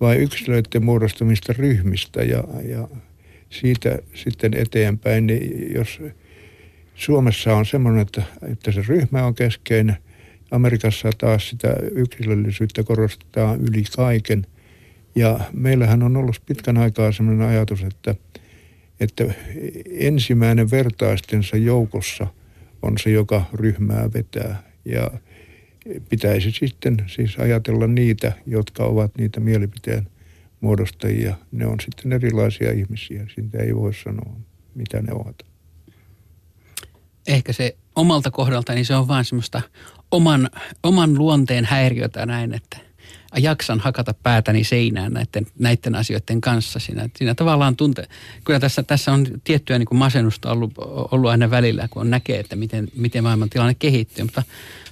[0.00, 2.88] vai yksilöiden muodostamista ryhmistä ja, ja
[3.50, 6.00] siitä sitten eteenpäin, niin jos
[6.94, 8.22] Suomessa on semmoinen, että,
[8.52, 9.96] että se ryhmä on keskeinen,
[10.52, 14.46] Amerikassa taas sitä yksilöllisyyttä korostetaan yli kaiken.
[15.14, 18.14] Ja meillähän on ollut pitkän aikaa sellainen ajatus, että,
[19.00, 19.24] että
[19.90, 22.26] ensimmäinen vertaistensa joukossa
[22.82, 24.62] on se, joka ryhmää vetää.
[24.84, 25.10] Ja
[26.08, 30.08] pitäisi sitten siis ajatella niitä, jotka ovat niitä mielipiteen
[30.60, 31.36] muodostajia.
[31.52, 33.26] Ne on sitten erilaisia ihmisiä.
[33.34, 34.36] Siitä ei voi sanoa,
[34.74, 35.36] mitä ne ovat.
[37.26, 39.62] Ehkä se omalta kohdalta, niin se on vaan semmoista
[40.12, 40.50] oman,
[40.82, 42.76] oman luonteen häiriötä näin, että
[43.38, 46.78] jaksan hakata päätäni seinään näiden, näiden asioiden kanssa.
[46.78, 48.08] Siinä, siinä tavallaan tunte,
[48.44, 50.72] kyllä tässä, tässä on tiettyä niin kuin masennusta ollut,
[51.10, 54.42] ollut aina välillä, kun on näkee, että miten, miten maailman tilanne kehittyy, mutta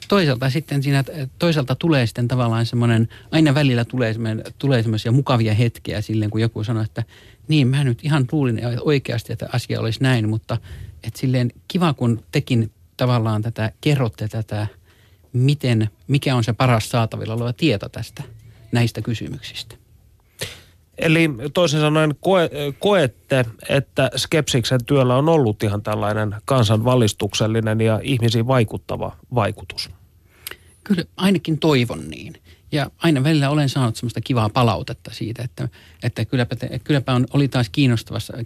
[0.08, 1.04] toisaalta sitten siinä,
[1.38, 4.14] toisaalta tulee sitten tavallaan semmoinen, aina välillä tulee,
[4.58, 7.04] tulee semmoisia mukavia hetkiä silleen, kun joku sanoo, että
[7.48, 10.56] niin mä nyt ihan luulin oikeasti, että asia olisi näin, mutta
[11.04, 14.66] että silleen kiva, kun tekin tavallaan tätä kerrotte tätä,
[15.32, 18.22] miten, mikä on se paras saatavilla oleva tieto tästä
[18.72, 19.76] näistä kysymyksistä.
[20.98, 28.46] Eli toisin sanoen koe, koette, että Skepsiksen työllä on ollut ihan tällainen kansanvalistuksellinen ja ihmisiin
[28.46, 29.90] vaikuttava vaikutus.
[30.84, 32.32] Kyllä ainakin toivon niin.
[32.72, 35.68] Ja aina välillä olen saanut semmoista kivaa palautetta siitä, että,
[36.02, 37.70] että kylläpä, te, kylläpä on, oli taas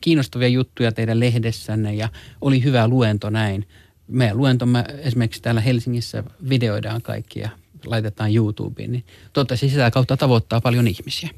[0.01, 2.09] kiinnostavia juttuja teidän lehdessänne ja
[2.41, 3.69] oli hyvä luento näin.
[4.09, 7.49] Meidän luentomme esimerkiksi täällä Helsingissä videoidaan kaikki ja
[7.87, 11.31] laitetaan YouTubeen, niin toivottavasti sitä kautta tavoittaa paljon ihmisiä.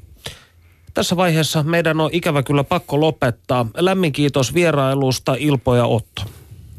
[0.93, 3.65] Tässä vaiheessa meidän on ikävä kyllä pakko lopettaa.
[3.77, 6.21] Lämmin kiitos vierailusta Ilpo ja Otto.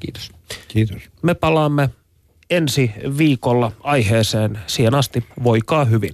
[0.01, 0.31] Kiitos.
[0.69, 1.03] Kiitos.
[1.23, 1.91] Me palaamme
[2.51, 4.59] ensi viikolla aiheeseen.
[4.67, 6.07] Siihen asti voikaa hyvin.